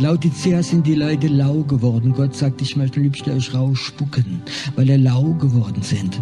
[0.00, 2.12] Laodicea sind die Leute lau geworden.
[2.16, 4.42] Gott sagt, ich möchte liebste euch rausspucken,
[4.76, 6.20] weil ihr lau geworden sind.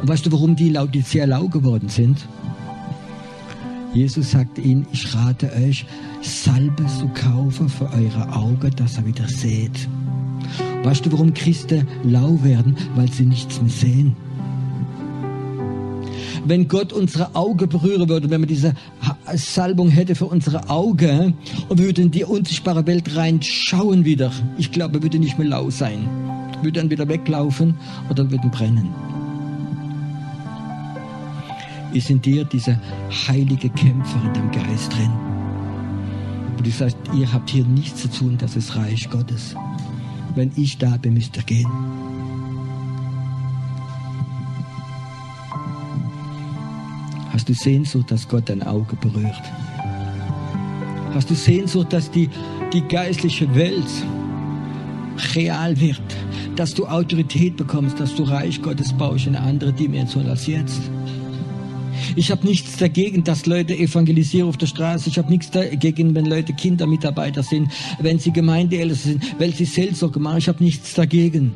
[0.00, 2.26] Und weißt du, warum die Laodicea lau geworden sind?
[3.92, 5.86] Jesus sagt ihnen, ich rate euch,
[6.22, 9.88] Salbe zu kaufen für eure Augen, dass ihr wieder seht.
[10.82, 12.76] Weißt du, warum Christen lau werden?
[12.96, 14.16] Weil sie nichts mehr sehen.
[16.44, 18.74] Wenn Gott unsere Augen berühren würde, wenn wir diese
[19.34, 21.34] Salbung hätte für unsere Augen
[21.68, 25.48] und wir würden in die unsichtbare Welt reinschauen wieder, ich glaube, wir würden nicht mehr
[25.48, 26.08] lau sein.
[26.52, 27.74] Wir würden dann wieder weglaufen
[28.10, 28.94] oder würden brennen.
[31.92, 32.80] Ist in dir diese
[33.28, 35.12] heilige Kämpfer in deinem Geist drin?
[36.56, 39.54] Wo du sagst, ihr habt hier nichts zu tun, das ist Reich Gottes.
[40.34, 41.70] Wenn ich da bin, müsst ihr gehen.
[47.44, 49.42] Hast du Sehnsucht, dass Gott dein Auge berührt?
[51.12, 52.30] Hast du Sehnsucht, dass die,
[52.72, 53.84] die geistliche Welt
[55.34, 56.00] real wird?
[56.56, 60.80] Dass du Autorität bekommst, dass du Reich Gottes baust in eine andere Dimension als jetzt?
[62.16, 65.10] Ich habe nichts dagegen, dass Leute evangelisieren auf der Straße.
[65.10, 67.70] Ich habe nichts dagegen, wenn Leute Kindermitarbeiter sind,
[68.00, 70.38] wenn sie Gemeindeeltern sind, wenn sie Seelsorge machen.
[70.38, 71.52] Ich habe nichts dagegen.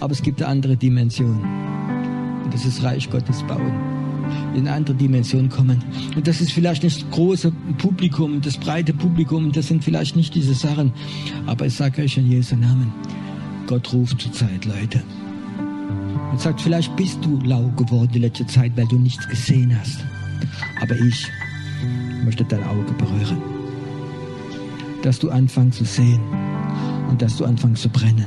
[0.00, 1.42] Aber es gibt eine andere Dimension.
[2.44, 3.93] Und das ist Reich Gottes bauen.
[4.54, 5.82] In andere Dimension kommen.
[6.14, 10.34] Und das ist vielleicht nicht das große Publikum, das breite Publikum, das sind vielleicht nicht
[10.34, 10.92] diese Sachen.
[11.46, 12.92] Aber ich sage euch in Jesu Namen,
[13.66, 15.02] Gott ruft zur Zeit, Leute
[16.34, 20.04] und sagt, vielleicht bist du lau geworden die letzte Zeit, weil du nichts gesehen hast.
[20.80, 21.28] Aber ich
[22.24, 23.40] möchte dein Auge berühren.
[25.02, 26.20] Dass du anfängst zu sehen
[27.08, 28.26] und dass du anfängst zu brennen.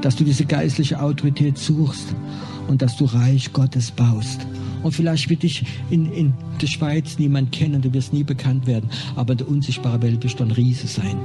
[0.00, 2.14] Dass du diese geistliche Autorität suchst
[2.68, 4.46] und dass du Reich Gottes baust.
[4.82, 8.90] Und vielleicht wird dich in, in der Schweiz niemand kennen, du wirst nie bekannt werden,
[9.16, 11.16] aber in der unsichtbaren Welt wirst du ein Riese sein.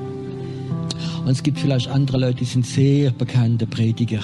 [1.23, 4.21] Und es gibt vielleicht andere Leute, die sind sehr bekannte Prediger,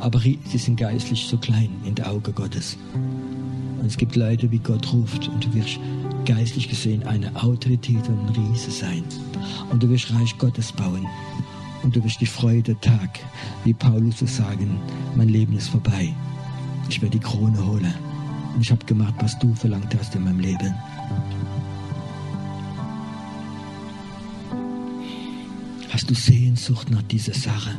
[0.00, 2.76] aber sie sind geistlich so klein in den Augen Gottes.
[3.80, 5.78] Und es gibt Leute, wie Gott ruft und du wirst
[6.24, 9.04] geistlich gesehen eine Autorität und ein Riese sein.
[9.70, 11.06] Und du wirst Reich Gottes bauen.
[11.82, 13.20] Und du wirst die Freude Tag,
[13.64, 14.78] wie Paulus so sagen,
[15.16, 16.14] mein Leben ist vorbei.
[16.88, 17.94] Ich werde die Krone holen.
[18.54, 20.74] Und ich habe gemacht, was du verlangt hast in meinem Leben.
[25.90, 27.78] Hast du Sehnsucht nach dieser Sache?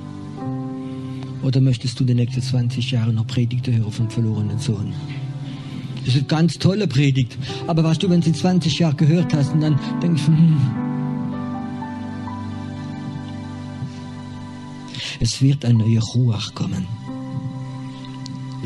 [1.43, 4.93] Oder möchtest du die nächsten 20 Jahre noch Predigte hören vom verlorenen Sohn?
[5.99, 7.37] Das ist eine ganz tolle Predigt.
[7.67, 10.57] Aber weißt du, wenn sie 20 Jahre gehört hast und dann denkst du, hm,
[15.19, 16.87] es wird ein neuer Ruach kommen.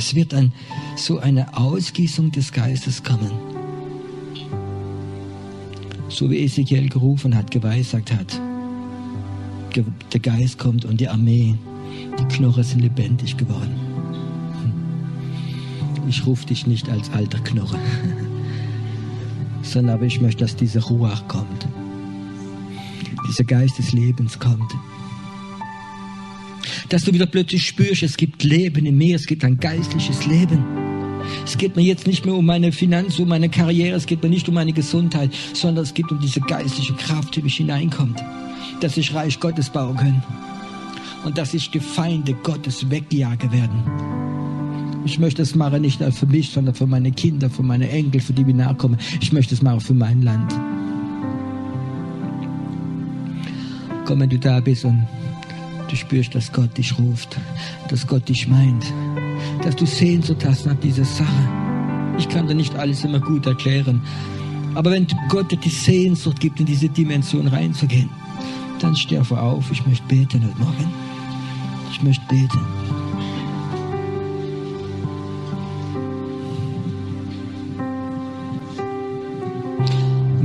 [0.10, 0.52] Es wird ein,
[0.96, 3.30] so eine Ausgießung des Geistes kommen.
[6.08, 8.42] So wie Ezekiel gerufen hat, geweissagt hat.
[10.12, 11.54] Der Geist kommt und die Armee
[12.18, 13.76] die Knochen sind lebendig geworden.
[16.08, 17.78] Ich rufe dich nicht als alter Knoche,
[19.62, 21.68] sondern aber ich möchte, dass dieser Ruach kommt.
[23.28, 24.74] Dieser Geist des Lebens kommt.
[26.90, 30.64] Dass du wieder plötzlich spürst, es gibt Leben in mir, es gibt ein geistliches Leben.
[31.46, 34.30] Es geht mir jetzt nicht mehr um meine Finanzen, um meine Karriere, es geht mir
[34.30, 38.20] nicht um meine Gesundheit, sondern es geht um diese geistliche Kraft, die mich hineinkommt,
[38.82, 40.24] dass ich Reich Gottes bauen kann
[41.26, 44.20] und dass ich die Feinde Gottes wegjagen werden.
[45.06, 48.22] Ich möchte es machen nicht nur für mich, sondern für meine Kinder, für meine Enkel,
[48.22, 48.98] für die wir nachkommen.
[49.22, 50.54] Ich möchte es machen für mein Land.
[54.06, 55.08] Komm, wenn du da bist und
[55.90, 57.38] du spürst, dass Gott dich ruft,
[57.90, 58.86] dass Gott dich meint,
[59.64, 61.28] dass du Sehnsucht hast nach dieser Sache.
[62.18, 64.02] Ich kann dir nicht alles immer gut erklären,
[64.76, 68.10] aber wenn Gott dir die Sehnsucht gibt, in diese Dimension reinzugehen,
[68.80, 69.72] dann steh auf.
[69.72, 70.94] Ich möchte beten heute Morgen.
[71.92, 72.60] Ich möchte beten.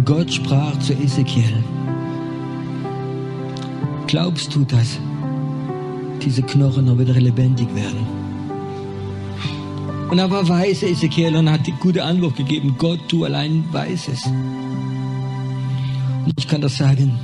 [0.05, 1.65] Gott sprach zu Ezekiel,
[4.07, 4.99] glaubst du, dass
[6.25, 8.07] diese Knochen noch wieder lebendig werden?
[10.11, 14.09] Und er war weise, Ezekiel, und hat die gute Antwort gegeben, Gott, du allein weißt
[14.09, 14.25] es.
[14.27, 17.19] Und ich kann das sagen,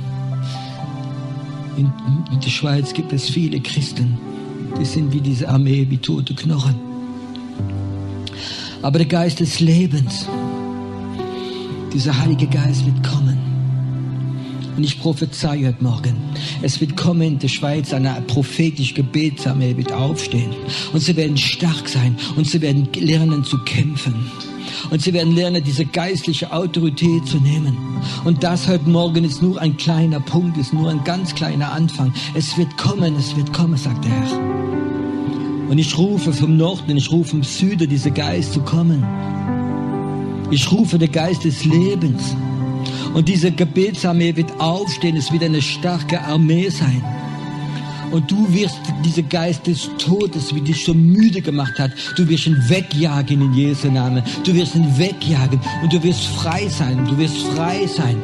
[1.77, 1.91] in,
[2.31, 4.17] in der Schweiz gibt es viele Christen,
[4.79, 6.75] die sind wie diese Armee, wie tote Knochen.
[8.81, 10.27] Aber der Geist des Lebens,
[11.93, 13.37] dieser Heilige Geist wird kommen.
[14.77, 16.15] Und ich prophezeie heute Morgen,
[16.61, 20.51] es wird kommen in der Schweiz eine prophetische Gebetsarmee wird aufstehen.
[20.93, 24.13] Und sie werden stark sein und sie werden lernen zu kämpfen.
[24.89, 27.77] Und sie werden lernen, diese geistliche Autorität zu nehmen.
[28.23, 32.13] Und das heute Morgen ist nur ein kleiner Punkt, ist nur ein ganz kleiner Anfang.
[32.33, 34.39] Es wird kommen, es wird kommen, sagt der Herr.
[35.69, 39.05] Und ich rufe vom Norden, ich rufe vom Süden, dieser Geist zu kommen.
[40.49, 42.35] Ich rufe den Geist des Lebens.
[43.13, 47.03] Und diese Gebetsarmee wird aufstehen, es wird eine starke Armee sein.
[48.11, 52.45] Und du wirst diese Geist des Todes, wie dich so müde gemacht hat, du wirst
[52.45, 54.21] ihn wegjagen in Jesu Namen.
[54.43, 57.05] Du wirst ihn wegjagen und du wirst frei sein.
[57.05, 58.17] Du wirst frei sein.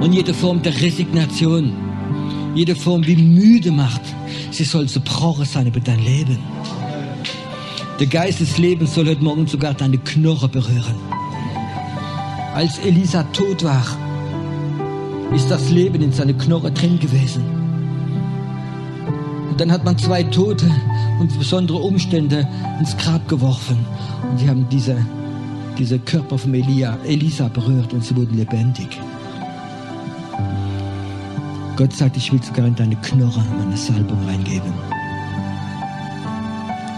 [0.00, 1.72] Und jede Form der Resignation,
[2.54, 4.02] jede Form wie müde macht,
[4.50, 6.38] sie soll zerbrochen sein über dein Leben.
[8.00, 10.94] Der Geist des Lebens soll heute Morgen sogar deine Knochen berühren.
[12.54, 13.84] Als Elisa tot war,
[15.34, 17.42] ist das Leben in seine Knochen drin gewesen.
[19.50, 20.70] Und dann hat man zwei Tote
[21.18, 22.46] und besondere Umstände
[22.78, 23.84] ins Grab geworfen.
[24.30, 24.96] Und sie haben diese,
[25.76, 29.00] diese Körper von Elia, Elisa berührt und sie wurden lebendig.
[31.74, 34.72] Gott sagt, ich will sogar in deine Knochen meine Salbung reingeben.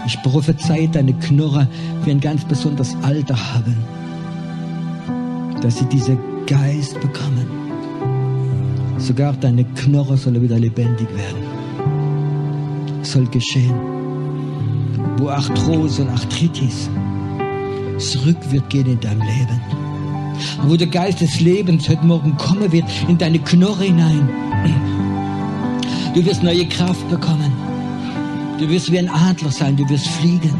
[0.05, 1.67] Ich prophezei deine Knochen
[2.05, 3.75] wie ein ganz besonderes Alter haben,
[5.61, 7.47] dass sie diesen Geist bekommen.
[8.97, 11.43] Sogar deine Knochen sollen wieder lebendig werden.
[13.03, 13.75] Soll geschehen.
[15.17, 16.89] Wo Arthrose und Arthritis
[17.97, 19.61] zurück wird gehen in deinem Leben.
[20.63, 24.29] Wo der Geist des Lebens heute Morgen kommen wird in deine Knochen hinein.
[26.13, 27.51] Du wirst neue Kraft bekommen.
[28.59, 30.53] Du wirst wie ein Adler sein, du wirst fliegen.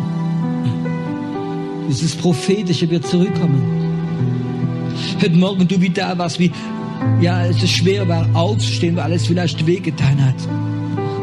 [1.90, 3.87] Dieses Prophetische wird zurückkommen.
[5.20, 6.52] Heute Morgen du wie da warst, wie
[7.20, 10.36] ja, es ist schwer war aufzustehen, weil alles vielleicht wehgetan hat.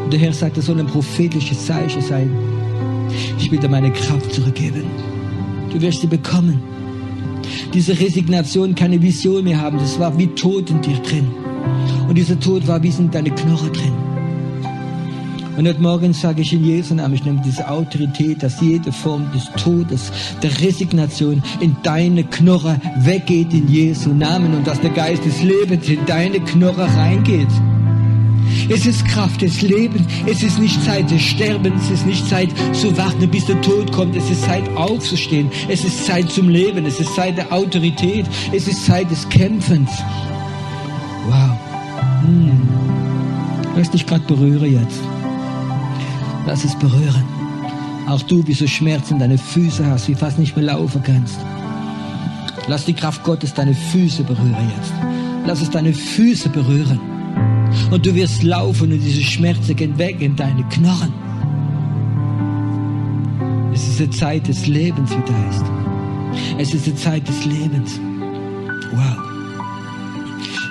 [0.03, 2.29] Und der Herr sagt, es soll ein prophetisches Zeichen sein.
[3.39, 4.83] Ich will dir meine Kraft zurückgeben.
[5.71, 6.61] Du wirst sie bekommen.
[7.73, 9.77] Diese Resignation keine Vision mehr haben.
[9.77, 11.27] Das war wie Tod in dir drin.
[12.09, 14.04] Und dieser Tod war wie in deine Knochen drin.
[15.57, 19.31] Und heute Morgen sage ich in Jesu Namen, ich nehme diese Autorität, dass jede Form
[19.31, 20.11] des Todes,
[20.43, 25.87] der Resignation in deine Knochen weggeht in Jesu Namen und dass der Geist des Lebens
[25.87, 27.47] in deine Knochen reingeht.
[28.69, 30.03] Es ist Kraft des Lebens.
[30.25, 31.85] Es ist nicht Zeit des Sterbens.
[31.85, 34.15] Es ist nicht Zeit zu warten, bis der Tod kommt.
[34.15, 35.49] Es ist Zeit aufzustehen.
[35.69, 36.85] Es ist Zeit zum Leben.
[36.85, 38.25] Es ist Zeit der Autorität.
[38.51, 39.89] Es ist Zeit des Kämpfens.
[41.27, 41.57] Wow.
[42.25, 42.61] Hm.
[43.77, 45.14] Lass dich gerade berühren jetzt.
[46.45, 47.23] Lass es berühren.
[48.07, 51.39] Auch du, wie so Schmerzen deine Füße hast, wie fast nicht mehr laufen kannst.
[52.67, 54.93] Lass die Kraft Gottes deine Füße berühren jetzt.
[55.45, 56.99] Lass es deine Füße berühren.
[57.91, 61.13] Und du wirst laufen und diese Schmerzen gehen weg in deine Knochen.
[63.73, 65.65] Es ist eine Zeit des Lebens, wie da ist.
[66.59, 67.99] Es ist eine Zeit des Lebens.
[68.93, 69.17] Wow.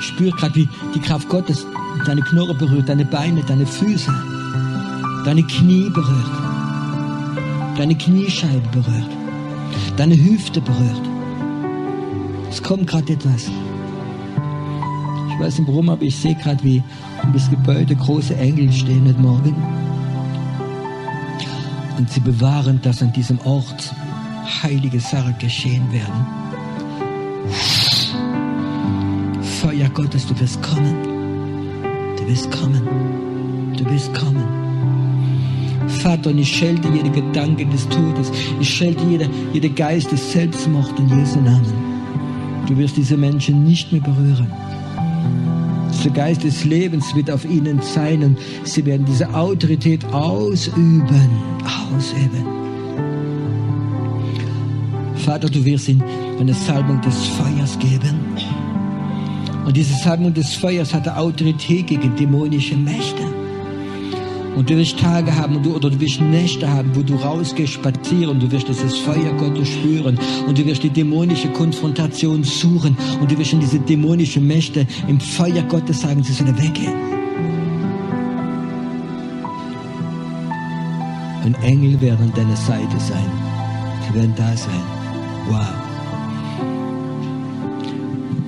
[0.00, 1.66] Spür gerade, wie die Kraft Gottes
[2.06, 4.12] deine Knochen berührt, deine Beine, deine Füße
[5.24, 6.30] deine Knie berührt,
[7.78, 9.10] deine Kniescheibe berührt,
[9.96, 11.02] deine Hüfte berührt.
[12.50, 13.50] Es kommt gerade etwas.
[15.30, 16.82] Ich weiß nicht warum, aber ich sehe gerade, wie
[17.22, 19.56] um das Gebäude große Engel stehen heute Morgen.
[21.98, 23.94] Und sie bewahren, dass an diesem Ort
[24.62, 26.26] heilige Sachen geschehen werden.
[29.60, 30.94] Feuer Gottes, du wirst kommen.
[32.18, 33.74] Du wirst kommen.
[33.76, 34.63] Du wirst kommen.
[36.04, 38.30] Vater, und ich schelte jede Gedanke des Todes.
[38.60, 41.72] Ich schelte jede, jede Geist des Selbstmords in Jesu Namen.
[42.68, 44.52] Du wirst diese Menschen nicht mehr berühren.
[46.04, 51.30] Der Geist des Lebens wird auf ihnen sein und sie werden diese Autorität ausüben.
[51.64, 52.44] Ausüben.
[55.14, 56.04] Vater, du wirst ihnen
[56.38, 58.20] eine Salbung des Feuers geben.
[59.64, 63.33] Und diese Salbung des Feuers hatte Autorität gegen dämonische Mächte.
[64.56, 68.38] Und du wirst Tage haben du, oder du wirst Nächte haben, wo du rausgehst spazieren.
[68.38, 70.18] Du wirst dieses Feuer Gottes spüren.
[70.46, 72.96] Und du wirst die dämonische Konfrontation suchen.
[73.20, 76.94] Und du wirst in diese dämonischen Mächte im Feuer Gottes sagen, sie sollen weggehen.
[81.44, 83.30] Und Engel werden an deiner Seite sein.
[84.06, 84.82] Sie werden da sein.
[85.48, 85.66] Wow.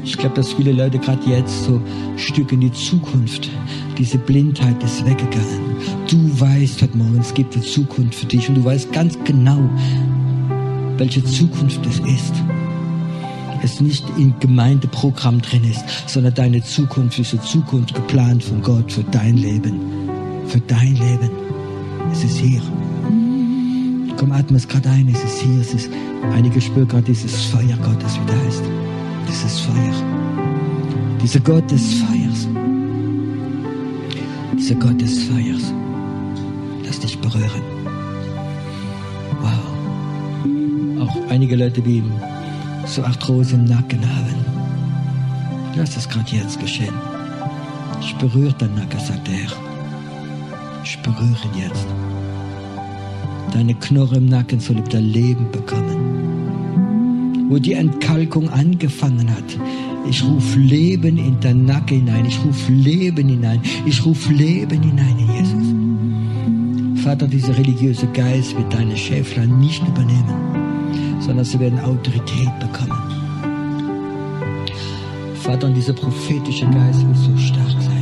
[0.04, 3.50] Ich glaube, dass viele Leute gerade jetzt so ein Stück in die Zukunft,
[3.98, 5.76] diese Blindheit ist weggegangen.
[6.08, 9.58] Du weißt heute Morgen, es gibt eine Zukunft für dich und du weißt ganz genau,
[10.98, 12.34] welche Zukunft es ist.
[13.62, 18.92] Es nicht im Gemeindeprogramm drin ist, sondern deine Zukunft ist eine Zukunft geplant von Gott
[18.92, 19.80] für dein Leben.
[20.46, 21.30] Für dein Leben.
[22.12, 22.60] Es ist hier.
[24.16, 25.60] Komm, atme es gerade ein, es ist hier.
[25.60, 25.90] Es ist,
[26.32, 28.62] einige spüren gerade dieses Feuer Gottes, wie da ist.
[29.28, 29.94] Dieses Feuer.
[31.22, 32.25] Dieser Gott des Feuers.
[34.74, 35.72] Gott des Feuers
[37.06, 37.62] dich berühren.
[39.40, 39.52] Wow.
[41.02, 42.02] Auch einige Leute, die
[42.86, 44.34] so Arthrose im Nacken haben.
[45.76, 46.94] Lass es gerade jetzt geschehen.
[48.00, 49.52] Ich berühre deinen Nacken, sagt der Herr.
[50.84, 51.86] Ich berühre ihn jetzt.
[53.52, 57.46] Deine Knorre im Nacken soll wieder Leben bekommen.
[57.48, 59.56] Wo die Entkalkung angefangen hat,
[60.08, 62.26] ich rufe Leben in dein Nacken hinein.
[62.26, 63.60] Ich rufe Leben hinein.
[63.84, 67.04] Ich rufe Leben hinein in Jesus.
[67.04, 73.00] Vater, dieser religiöse Geist wird deine Schäflein nicht übernehmen, sondern sie werden Autorität bekommen.
[75.34, 77.96] Vater, und dieser prophetische Geist wird so stark sein.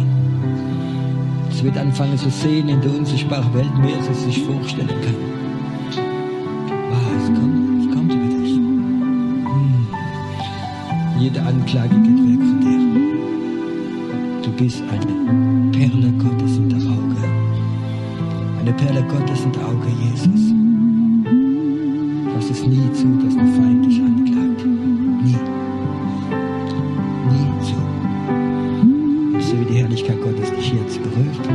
[1.64, 5.43] Wird anfangen zu sehen in der unsichtbaren Welt, mehr als es sich vorstellen kann.
[11.24, 12.80] Jede Anklage geht weg von dir.
[14.42, 17.16] Du bist eine Perle Gottes in der Auge.
[18.60, 20.52] Eine Perle Gottes in der Auge Jesus.
[22.34, 24.66] Lass es nie zu, dass der Feind dich anklagt.
[25.24, 25.38] Nie.
[27.32, 27.76] Nie zu.
[29.48, 31.48] So wie die Herrlichkeit Gottes dich jetzt berührt.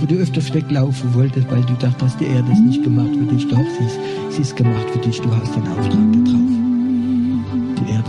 [0.00, 3.48] Wo du öfters weglaufen wolltest, weil du dachtest, die Erde ist nicht gemacht für dich.
[3.48, 5.18] Doch, sie ist, sie ist gemacht für dich.
[5.18, 6.61] Du hast einen Auftrag da drauf.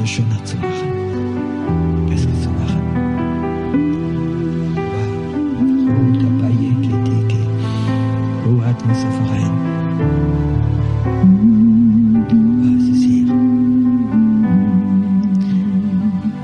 [0.04, 2.08] Die Erde schöner zu machen.
[2.10, 2.82] Besser zu machen.
[5.88, 6.52] Oh, dabei,
[8.68, 9.54] atme so rein.
[12.60, 13.28] Wow, es ist hier.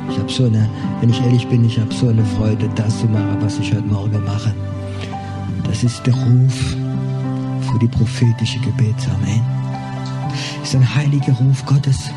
[0.10, 0.70] Ich habe so eine,
[1.02, 3.88] wenn ich ehrlich bin, ich habe so eine Freude, das zu machen, was ich heute
[3.88, 4.54] Morgen mache.
[5.66, 6.76] Das ist der Ruf
[7.72, 9.12] für die prophetische Gebete.
[9.16, 9.42] Amen.
[10.64, 12.10] Es ist ein heiliger Ruf Gottes.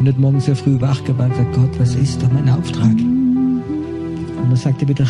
[0.00, 2.92] Bin heute Morgen sehr früh wach geworden und gesagt, Gott, was ist da mein Auftrag?
[2.92, 3.64] Und
[4.48, 5.04] dann sagte er wieder,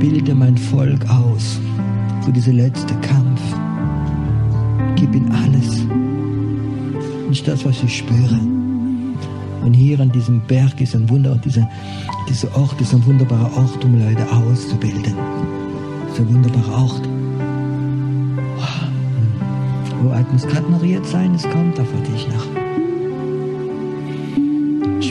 [0.00, 1.60] bilde mein Volk aus
[2.24, 3.42] für diesen letzten Kampf.
[4.96, 5.84] Gib ihm alles.
[7.28, 8.40] Nicht das, was ich spüre.
[9.62, 11.68] Und hier an diesem Berg ist ein Wunder, dieser,
[12.26, 15.14] dieser Ort ist ein wunderbarer Ort, um Leute auszubilden.
[16.06, 17.04] Das ist ein wunderbarer Ort.
[17.04, 18.38] Hm.
[20.06, 22.61] Oh, muss gerade mariert sein, es kommt da für dich nach.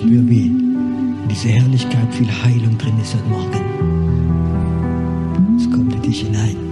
[0.02, 3.62] Ich spüre, wie in dieser Herrlichkeit viel Heilung drin ist heute Morgen.
[5.58, 6.71] Es kommt in dich hinein.